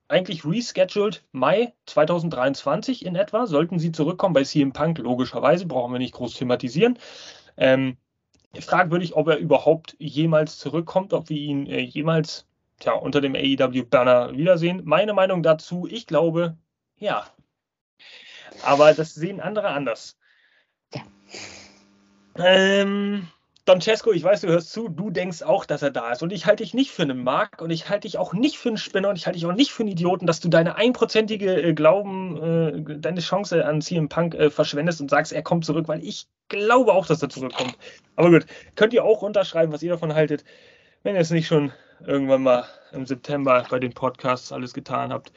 [0.09, 3.47] eigentlich rescheduled Mai 2023 in etwa.
[3.47, 6.99] Sollten sie zurückkommen bei CM Punk, logischerweise, brauchen wir nicht groß thematisieren.
[7.57, 7.99] Ähm,
[8.59, 12.47] fragwürdig, ob er überhaupt jemals zurückkommt, ob wir ihn äh, jemals
[12.81, 14.83] tja, unter dem AEW-Banner wiedersehen.
[14.85, 16.57] Meine Meinung dazu, ich glaube,
[16.97, 17.27] ja,
[18.63, 20.17] aber das sehen andere anders.
[20.95, 21.03] Ja.
[22.37, 23.29] Ähm,
[23.69, 26.23] Don Cesco, ich weiß, du hörst zu, du denkst auch, dass er da ist.
[26.23, 28.71] Und ich halte dich nicht für einen Mark und ich halte dich auch nicht für
[28.71, 31.55] einen Spinner und ich halte dich auch nicht für einen Idioten, dass du deine einprozentige
[31.61, 35.87] äh, Glauben, äh, deine Chance an CM Punk äh, verschwendest und sagst, er kommt zurück,
[35.87, 37.77] weil ich glaube auch, dass er zurückkommt.
[38.17, 40.45] Aber gut, könnt ihr auch runterschreiben, was ihr davon haltet,
[41.03, 41.71] wenn ihr es nicht schon
[42.07, 45.31] irgendwann mal im September bei den Podcasts alles getan habt.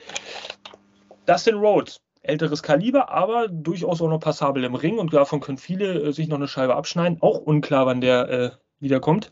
[1.26, 5.94] Dustin Rhodes älteres Kaliber, aber durchaus auch noch passabel im Ring und davon können viele
[5.94, 7.22] äh, sich noch eine Scheibe abschneiden.
[7.22, 9.32] Auch unklar, wann der äh, wiederkommt.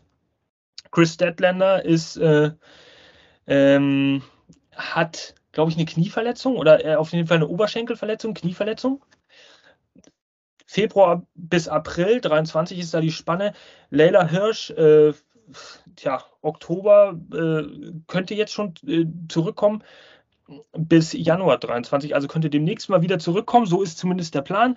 [0.90, 2.50] Chris Statlander ist, äh,
[3.46, 4.22] ähm,
[4.74, 9.04] hat, glaube ich, eine Knieverletzung oder äh, auf jeden Fall eine Oberschenkelverletzung, Knieverletzung.
[10.66, 13.54] Februar bis April 23 ist da die Spanne.
[13.90, 15.12] Leila Hirsch, äh,
[15.96, 18.74] tja, Oktober äh, könnte jetzt schon
[19.28, 19.82] zurückkommen
[20.76, 22.14] bis Januar 23.
[22.14, 23.66] Also könnte demnächst mal wieder zurückkommen.
[23.66, 24.76] So ist zumindest der Plan.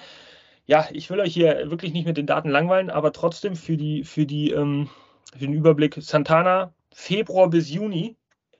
[0.65, 4.03] Ja, ich will euch hier wirklich nicht mit den Daten langweilen, aber trotzdem für, die,
[4.03, 4.89] für, die, ähm,
[5.33, 8.15] für den Überblick Santana Februar bis Juni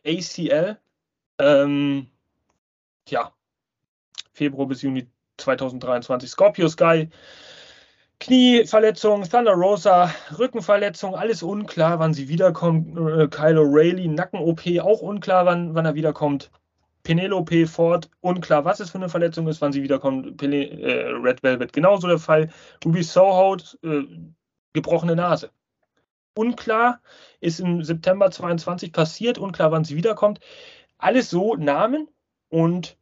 [0.05, 0.78] ACL.
[1.39, 2.07] Ähm,
[3.07, 3.34] ja,
[4.34, 5.07] Februar bis Juni
[5.38, 7.09] 2023 Scorpio Sky.
[8.20, 10.09] Knieverletzung, Thunder Rosa,
[10.39, 12.97] Rückenverletzung, alles unklar, wann sie wiederkommt.
[12.97, 16.49] Äh, Kylo Rayleigh, Nacken-OP, auch unklar, wann, wann er wiederkommt.
[17.04, 20.38] Penelope Ford, unklar, was es für eine Verletzung ist, wann sie wiederkommt.
[20.38, 22.49] Pele, äh, Red Velvet genauso der Fall.
[22.86, 24.04] Ruby Soho, äh,
[24.74, 25.51] gebrochene Nase.
[26.36, 26.99] Unklar,
[27.41, 30.39] ist im September 22 passiert, unklar, wann sie wiederkommt.
[30.97, 32.08] Alles so Namen
[32.49, 32.97] und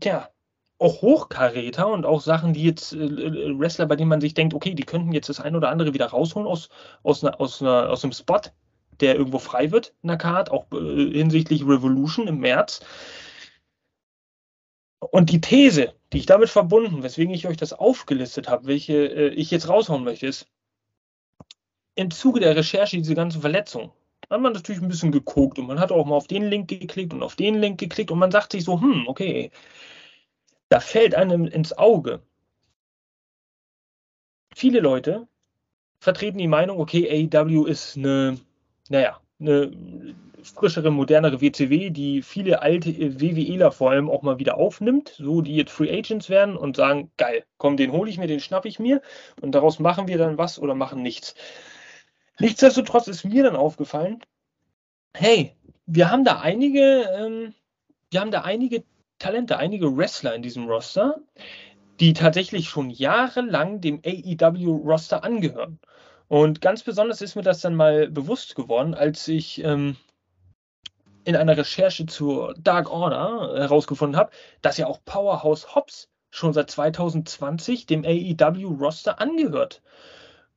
[0.00, 0.28] tja,
[0.78, 4.54] auch Hochkaräter und auch Sachen, die jetzt äh, äh, Wrestler, bei denen man sich denkt,
[4.54, 6.68] okay, die könnten jetzt das ein oder andere wieder rausholen aus,
[7.02, 8.40] aus, einer, aus, einer, aus einem Spot
[9.00, 12.80] der irgendwo frei wird in der Card, auch äh, hinsichtlich Revolution im März.
[15.00, 19.28] Und die These, die ich damit verbunden, weswegen ich euch das aufgelistet habe, welche äh,
[19.28, 20.48] ich jetzt raushauen möchte, ist,
[21.94, 23.90] im Zuge der Recherche diese ganzen Verletzungen
[24.30, 27.12] hat man natürlich ein bisschen geguckt und man hat auch mal auf den Link geklickt
[27.14, 29.50] und auf den Link geklickt und man sagt sich so, hm, okay,
[30.68, 32.22] da fällt einem ins Auge.
[34.54, 35.28] Viele Leute
[36.00, 38.38] vertreten die Meinung, okay, AEW ist eine
[38.90, 39.70] naja, eine
[40.42, 45.56] frischere, modernere WCW, die viele alte WWEler vor allem auch mal wieder aufnimmt, so die
[45.56, 48.78] jetzt Free Agents werden und sagen, geil, komm, den hole ich mir, den schnapp ich
[48.78, 49.02] mir
[49.40, 51.34] und daraus machen wir dann was oder machen nichts.
[52.38, 54.20] Nichtsdestotrotz ist mir dann aufgefallen,
[55.14, 55.54] hey,
[55.86, 57.54] wir haben da einige, ähm,
[58.10, 58.84] wir haben da einige
[59.18, 61.20] Talente, einige Wrestler in diesem Roster,
[62.00, 65.80] die tatsächlich schon jahrelang dem AEW-Roster angehören.
[66.28, 69.96] Und ganz besonders ist mir das dann mal bewusst geworden, als ich ähm,
[71.24, 74.30] in einer Recherche zur Dark Order herausgefunden habe,
[74.62, 79.82] dass ja auch Powerhouse Hobbs schon seit 2020 dem AEW-Roster angehört.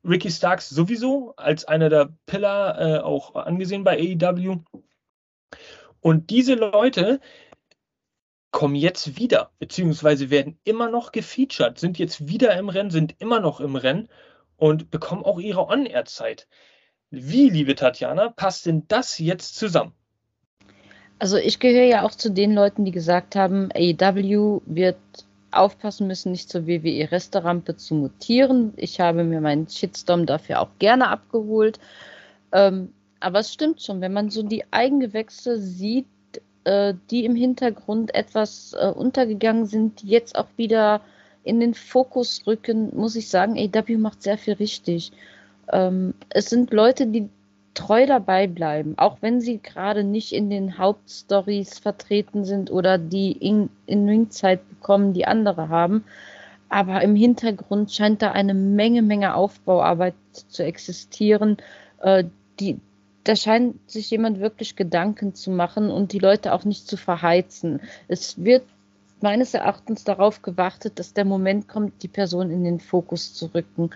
[0.04, 4.60] Ricky Starks sowieso als einer der Pillar äh, auch angesehen bei AEW.
[6.00, 7.20] Und diese Leute
[8.50, 13.40] kommen jetzt wieder, beziehungsweise werden immer noch gefeatured, sind jetzt wieder im Rennen, sind immer
[13.40, 14.08] noch im Rennen
[14.60, 16.46] und bekommen auch ihre On-Air-Zeit.
[17.10, 19.92] Wie, liebe Tatjana, passt denn das jetzt zusammen?
[21.18, 24.96] Also ich gehöre ja auch zu den Leuten, die gesagt haben, AEW wird
[25.50, 28.72] aufpassen müssen, nicht zur WWE-Resterampe zu mutieren.
[28.76, 31.80] Ich habe mir meinen Shitstorm dafür auch gerne abgeholt.
[32.52, 36.06] Ähm, aber es stimmt schon, wenn man so die Eigengewächse sieht,
[36.64, 41.00] äh, die im Hintergrund etwas äh, untergegangen sind, die jetzt auch wieder
[41.44, 45.12] in den Fokus rücken, muss ich sagen, AW macht sehr viel richtig.
[45.72, 47.28] Ähm, es sind Leute, die
[47.74, 53.32] treu dabei bleiben, auch wenn sie gerade nicht in den Hauptstories vertreten sind oder die
[53.32, 56.04] in, in Ringzeit bekommen, die andere haben.
[56.68, 60.14] Aber im Hintergrund scheint da eine Menge, Menge Aufbauarbeit
[60.48, 61.56] zu existieren.
[62.00, 62.24] Äh,
[62.60, 62.78] die,
[63.24, 67.80] da scheint sich jemand wirklich Gedanken zu machen und die Leute auch nicht zu verheizen.
[68.08, 68.64] Es wird
[69.22, 73.90] meines Erachtens darauf gewartet, dass der Moment kommt, die Person in den Fokus zu rücken.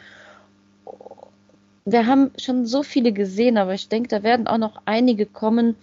[1.85, 5.77] Wir haben schon so viele gesehen, aber ich denke, da werden auch noch einige kommen,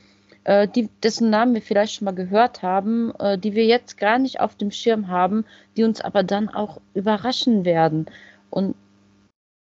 [0.43, 4.17] äh, die, dessen Namen wir vielleicht schon mal gehört haben, äh, die wir jetzt gar
[4.17, 5.45] nicht auf dem Schirm haben,
[5.77, 8.07] die uns aber dann auch überraschen werden.
[8.49, 8.75] Und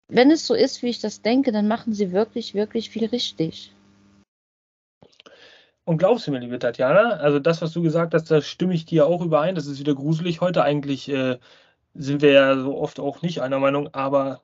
[0.08, 3.72] wenn es so ist, wie ich das denke, dann machen sie wirklich, wirklich viel richtig.
[5.84, 8.84] Und glaubst du mir, liebe Tatjana, also das, was du gesagt hast, da stimme ich
[8.84, 9.54] dir auch überein.
[9.54, 10.40] Das ist wieder gruselig.
[10.40, 11.38] Heute eigentlich äh,
[11.94, 14.42] sind wir ja so oft auch nicht einer Meinung, aber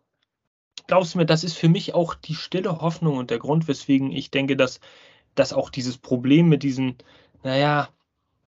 [0.88, 4.10] glaubst du mir, das ist für mich auch die stille Hoffnung und der Grund, weswegen
[4.10, 4.80] ich denke, dass,
[5.34, 6.96] dass auch dieses Problem mit diesen,
[7.44, 7.88] naja,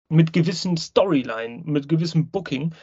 [0.09, 2.75] mit gewissen Storyline, mit gewissem Booking,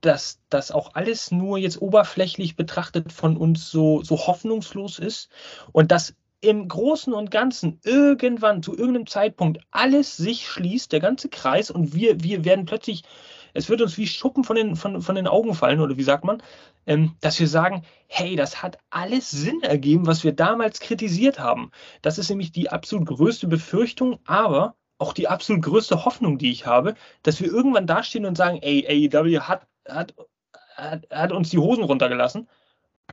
[0.00, 5.28] dass das auch alles nur jetzt oberflächlich betrachtet von uns so, so hoffnungslos ist
[5.72, 11.28] und dass im Großen und Ganzen irgendwann zu irgendeinem Zeitpunkt alles sich schließt, der ganze
[11.28, 13.02] Kreis und wir, wir werden plötzlich,
[13.52, 16.24] es wird uns wie Schuppen von den, von, von den Augen fallen oder wie sagt
[16.24, 16.42] man,
[16.86, 21.70] ähm, dass wir sagen, hey, das hat alles Sinn ergeben, was wir damals kritisiert haben.
[22.00, 26.66] Das ist nämlich die absolut größte Befürchtung, aber auch die absolut größte Hoffnung, die ich
[26.66, 30.14] habe, dass wir irgendwann dastehen und sagen, ey, AEW hat, hat,
[30.74, 32.48] hat, hat uns die Hosen runtergelassen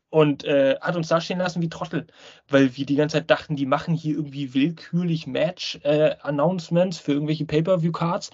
[0.09, 2.07] und äh, hat uns dastehen lassen wie Trottel,
[2.47, 7.45] weil wir die ganze Zeit dachten, die machen hier irgendwie willkürlich Match-Announcements äh, für irgendwelche
[7.45, 8.31] Pay-Per-View-Cards.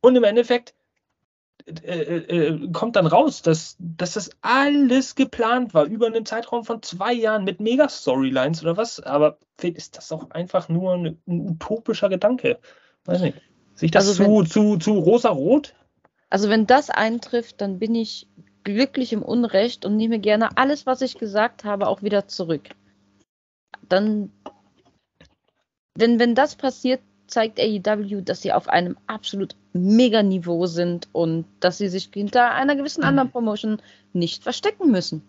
[0.00, 0.74] Und im Endeffekt
[1.66, 6.64] äh, äh, äh, kommt dann raus, dass, dass das alles geplant war, über einen Zeitraum
[6.64, 9.00] von zwei Jahren mit Mega-Storylines oder was.
[9.00, 12.58] Aber ist das auch einfach nur ein, ein utopischer Gedanke?
[13.04, 13.38] Weiß nicht.
[13.74, 15.74] Sehe ich das also zu, zu, zu rosa-rot?
[16.30, 18.28] Also wenn das eintrifft, dann bin ich
[18.64, 22.68] glücklich im Unrecht und nehme gerne alles, was ich gesagt habe, auch wieder zurück.
[23.88, 24.30] Dann,
[25.94, 31.46] wenn, wenn das passiert, zeigt AEW, dass sie auf einem absolut mega Niveau sind und
[31.60, 33.80] dass sie sich hinter einer gewissen anderen Promotion
[34.12, 35.22] nicht verstecken müssen.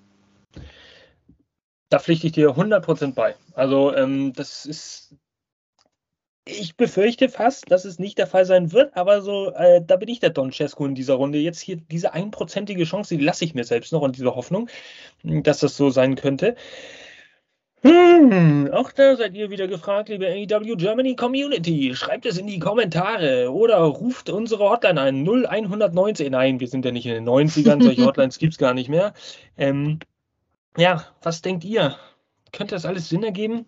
[1.89, 3.35] Da pflichte ich dir 100% bei.
[3.53, 5.15] Also ähm, das ist
[6.45, 10.09] ich befürchte fast, dass es nicht der Fall sein wird, aber so, äh, da bin
[10.09, 11.37] ich der Don Cesco in dieser Runde.
[11.37, 14.67] Jetzt hier diese einprozentige Chance, die lasse ich mir selbst noch und diese Hoffnung,
[15.23, 16.55] dass das so sein könnte.
[17.83, 21.95] Hm, auch da seid ihr wieder gefragt, liebe AEW Germany Community.
[21.95, 26.31] Schreibt es in die Kommentare oder ruft unsere Hotline ein 0119.
[26.31, 29.13] Nein, wir sind ja nicht in den 90ern, solche Hotlines gibt es gar nicht mehr.
[29.57, 29.99] Ähm,
[30.77, 31.97] ja, was denkt ihr?
[32.51, 33.65] Könnte das alles Sinn ergeben?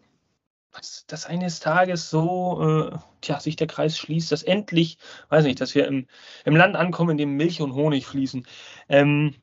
[1.07, 4.97] Dass, eines Tages so, äh, tja, sich der Kreis schließt, dass endlich,
[5.29, 6.07] weiß nicht, dass wir im,
[6.45, 8.45] im Land ankommen, in dem Milch und Honig fließen.
[8.89, 9.35] Ähm,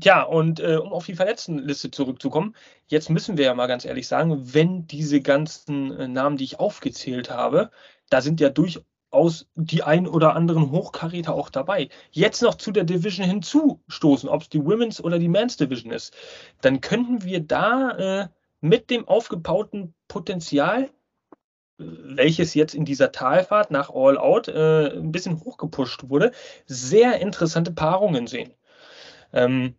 [0.00, 4.08] Tja, und äh, um auf die Verletztenliste zurückzukommen, jetzt müssen wir ja mal ganz ehrlich
[4.08, 7.70] sagen, wenn diese ganzen äh, Namen, die ich aufgezählt habe,
[8.10, 11.90] da sind ja durchaus die ein oder anderen Hochkaräter auch dabei.
[12.10, 16.12] Jetzt noch zu der Division hinzustoßen, ob es die Women's oder die Men's Division ist,
[16.60, 17.90] dann könnten wir da
[18.22, 18.28] äh,
[18.64, 20.90] mit dem aufgebauten Potenzial
[21.76, 26.32] welches jetzt in dieser Talfahrt nach All Out äh, ein bisschen hochgepusht wurde,
[26.66, 28.54] sehr interessante Paarungen sehen.
[29.32, 29.74] Ähm,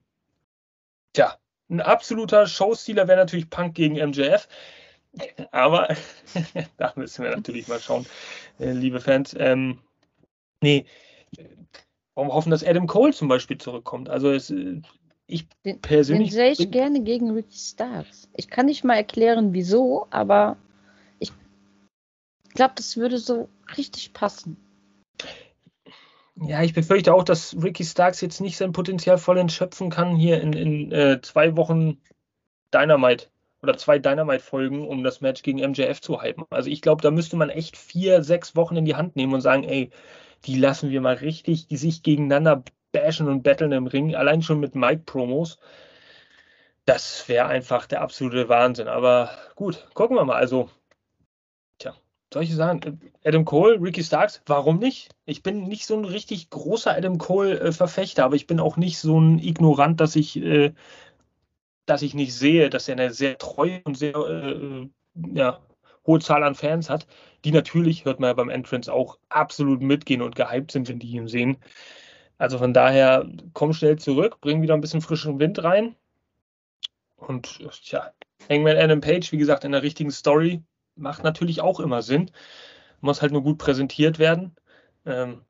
[1.14, 1.38] tja,
[1.70, 4.48] ein absoluter Showstealer wäre natürlich Punk gegen MJF.
[5.52, 5.88] Aber
[6.78, 8.06] da müssen wir natürlich mal schauen,
[8.60, 9.34] äh, liebe Fans.
[9.40, 9.80] Ähm,
[10.62, 10.86] nee,
[12.14, 14.10] warum hoffen, dass Adam Cole zum Beispiel zurückkommt?
[14.10, 14.82] Also es, äh,
[15.28, 16.30] ich den, persönlich.
[16.30, 18.30] Den sehe ich gerne gegen Ricky Starks.
[18.36, 20.57] Ich kann nicht mal erklären, wieso, aber
[21.19, 21.32] ich
[22.53, 24.57] glaube, das würde so richtig passen.
[26.36, 30.41] Ja, ich befürchte auch, dass Ricky Starks jetzt nicht sein Potenzial voll entschöpfen kann hier
[30.41, 31.97] in, in äh, zwei Wochen
[32.73, 33.28] Dynamite
[33.63, 36.43] oder zwei Dynamite-Folgen, um das Match gegen MJF zu hypen.
[36.49, 39.41] Also ich glaube, da müsste man echt vier, sechs Wochen in die Hand nehmen und
[39.41, 39.91] sagen, ey,
[40.45, 42.63] die lassen wir mal richtig die sich gegeneinander
[42.96, 45.58] bashen und battlen im Ring, allein schon mit Mike-Promos.
[46.86, 48.88] Das wäre einfach der absolute Wahnsinn.
[48.88, 50.36] Aber gut, gucken wir mal.
[50.36, 50.70] Also
[52.36, 53.00] solche Sachen.
[53.24, 55.10] Adam Cole, Ricky Starks, warum nicht?
[55.26, 59.00] Ich bin nicht so ein richtig großer Adam Cole-Verfechter, äh, aber ich bin auch nicht
[59.00, 60.74] so ein Ignorant, dass ich, äh,
[61.86, 64.89] dass ich nicht sehe, dass er eine sehr treue und sehr äh,
[65.34, 65.62] ja,
[66.06, 67.08] hohe Zahl an Fans hat,
[67.46, 71.12] die natürlich, hört man ja beim Entrance, auch absolut mitgehen und gehypt sind, wenn die
[71.12, 71.58] ihn sehen.
[72.38, 75.96] Also von daher, komm schnell zurück, bring wieder ein bisschen frischen Wind rein.
[77.16, 78.12] Und tja,
[78.50, 80.62] Hangman Adam Page, wie gesagt, in der richtigen Story,
[80.96, 82.32] macht natürlich auch immer Sinn.
[83.02, 84.56] Muss halt nur gut präsentiert werden.
[85.06, 85.44] Ähm,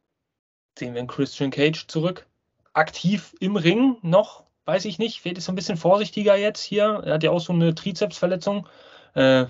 [0.78, 2.28] sehen wir einen Christian Cage zurück.
[2.74, 5.26] Aktiv im Ring noch, weiß ich nicht.
[5.26, 7.02] Es so ein bisschen vorsichtiger jetzt hier.
[7.06, 8.68] Er hat ja auch so eine Trizepsverletzung.
[9.14, 9.46] Äh,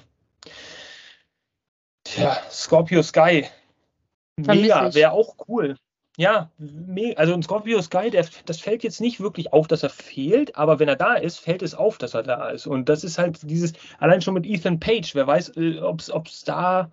[2.04, 3.48] tja, Scorpio Sky.
[4.38, 5.78] Mega, wäre auch cool.
[6.18, 6.50] Ja,
[7.18, 10.80] also ein Scorpio Sky, der, das fällt jetzt nicht wirklich auf, dass er fehlt, aber
[10.80, 12.68] wenn er da ist, fällt es auf, dass er da ist.
[12.68, 16.44] Und das ist halt dieses, allein schon mit Ethan Page, wer weiß, äh, ob es
[16.46, 16.90] da,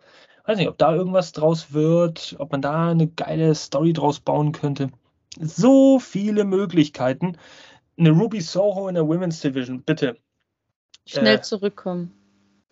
[0.46, 4.50] weiß nicht, ob da irgendwas draus wird, ob man da eine geile Story draus bauen
[4.50, 4.90] könnte.
[5.38, 7.38] So viele Möglichkeiten.
[7.96, 10.16] Eine Ruby Soho in der Women's Division, bitte.
[11.06, 12.21] Schnell äh, zurückkommen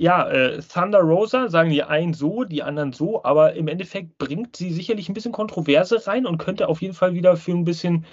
[0.00, 4.56] ja, äh, Thunder Rosa sagen die einen so, die anderen so, aber im Endeffekt bringt
[4.56, 8.06] sie sicherlich ein bisschen Kontroverse rein und könnte auf jeden Fall wieder für ein bisschen,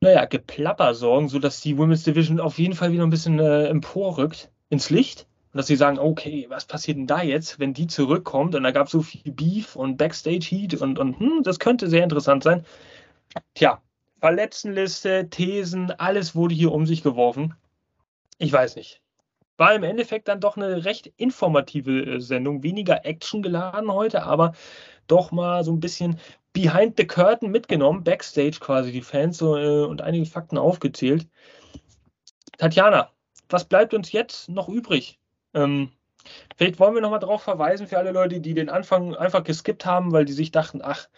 [0.00, 4.50] naja, Geplapper sorgen, sodass die Women's Division auf jeden Fall wieder ein bisschen äh, emporrückt
[4.70, 5.26] ins Licht.
[5.52, 8.54] Und dass sie sagen, okay, was passiert denn da jetzt, wenn die zurückkommt?
[8.54, 12.04] Und da gab es so viel Beef und Backstage-Heat und, und hm, das könnte sehr
[12.04, 12.64] interessant sein.
[13.52, 13.82] Tja,
[14.20, 17.54] Verletztenliste, Thesen, alles wurde hier um sich geworfen.
[18.38, 19.02] Ich weiß nicht
[19.60, 22.62] war im Endeffekt dann doch eine recht informative äh, Sendung.
[22.62, 24.52] Weniger Action geladen heute, aber
[25.06, 26.18] doch mal so ein bisschen
[26.52, 31.28] behind the curtain mitgenommen, backstage quasi die Fans so, äh, und einige Fakten aufgezählt.
[32.58, 33.10] Tatjana,
[33.50, 35.20] was bleibt uns jetzt noch übrig?
[35.52, 35.92] Ähm,
[36.56, 40.12] vielleicht wollen wir nochmal darauf verweisen für alle Leute, die den Anfang einfach geskippt haben,
[40.12, 41.08] weil die sich dachten, ach,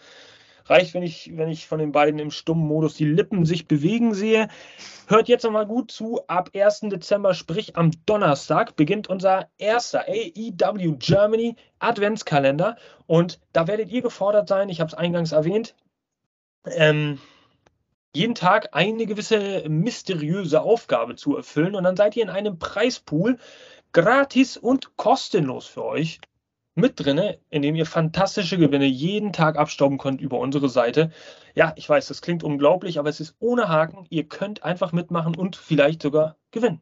[0.65, 4.13] Reicht, wenn ich, wenn ich von den beiden im stummen Modus die Lippen sich bewegen
[4.13, 4.47] sehe.
[5.07, 6.21] Hört jetzt nochmal gut zu.
[6.27, 6.81] Ab 1.
[6.83, 12.77] Dezember, sprich am Donnerstag, beginnt unser erster AEW Germany Adventskalender.
[13.07, 15.75] Und da werdet ihr gefordert sein, ich habe es eingangs erwähnt,
[16.65, 17.19] ähm,
[18.15, 21.75] jeden Tag eine gewisse mysteriöse Aufgabe zu erfüllen.
[21.75, 23.37] Und dann seid ihr in einem Preispool
[23.91, 26.19] gratis und kostenlos für euch
[26.75, 31.11] mit drinne, indem ihr fantastische Gewinne jeden Tag abstauben könnt über unsere Seite.
[31.53, 34.05] Ja, ich weiß, das klingt unglaublich, aber es ist ohne Haken.
[34.09, 36.81] Ihr könnt einfach mitmachen und vielleicht sogar gewinnen.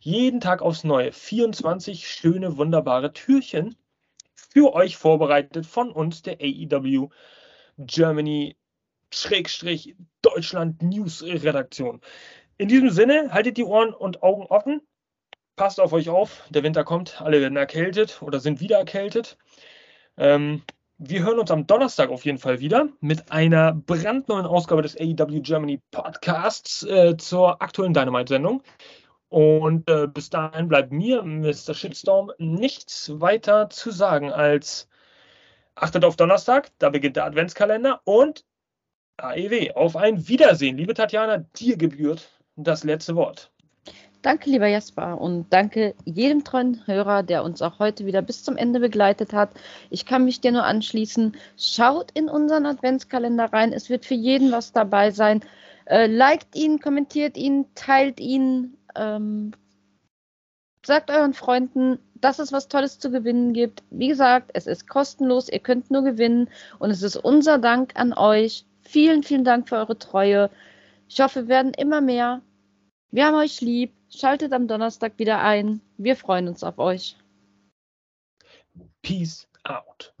[0.00, 3.76] Jeden Tag aufs Neue 24 schöne, wunderbare Türchen
[4.34, 7.08] für euch vorbereitet von uns, der AEW
[7.78, 8.56] Germany
[9.10, 12.00] Schrägstrich Deutschland News Redaktion.
[12.58, 14.80] In diesem Sinne, haltet die Ohren und Augen offen
[15.56, 19.38] passt auf euch auf, der Winter kommt, alle werden erkältet oder sind wieder erkältet.
[20.16, 20.62] Ähm,
[20.98, 25.40] wir hören uns am Donnerstag auf jeden Fall wieder mit einer brandneuen Ausgabe des AEW
[25.40, 28.62] Germany Podcasts äh, zur aktuellen Dynamite-Sendung.
[29.28, 31.74] Und äh, bis dahin bleibt mir, Mr.
[31.74, 34.88] Shitstorm, nichts weiter zu sagen als
[35.74, 38.44] achtet auf Donnerstag, da beginnt der Adventskalender und
[39.16, 39.72] AEW.
[39.74, 40.76] Auf ein Wiedersehen.
[40.76, 43.51] Liebe Tatjana, dir gebührt das letzte Wort.
[44.22, 48.56] Danke, lieber Jasper, und danke jedem treuen Hörer, der uns auch heute wieder bis zum
[48.56, 49.50] Ende begleitet hat.
[49.90, 51.36] Ich kann mich dir nur anschließen.
[51.58, 53.72] Schaut in unseren Adventskalender rein.
[53.72, 55.40] Es wird für jeden was dabei sein.
[55.86, 58.76] Äh, liked ihn, kommentiert ihn, teilt ihn.
[58.94, 59.52] Ähm,
[60.86, 63.82] sagt euren Freunden, dass es was Tolles zu gewinnen gibt.
[63.90, 65.48] Wie gesagt, es ist kostenlos.
[65.48, 66.48] Ihr könnt nur gewinnen.
[66.78, 68.66] Und es ist unser Dank an euch.
[68.82, 70.48] Vielen, vielen Dank für eure Treue.
[71.08, 72.40] Ich hoffe, wir werden immer mehr.
[73.12, 73.92] Wir haben euch lieb.
[74.08, 75.82] Schaltet am Donnerstag wieder ein.
[75.98, 77.14] Wir freuen uns auf euch.
[79.02, 80.14] Peace out.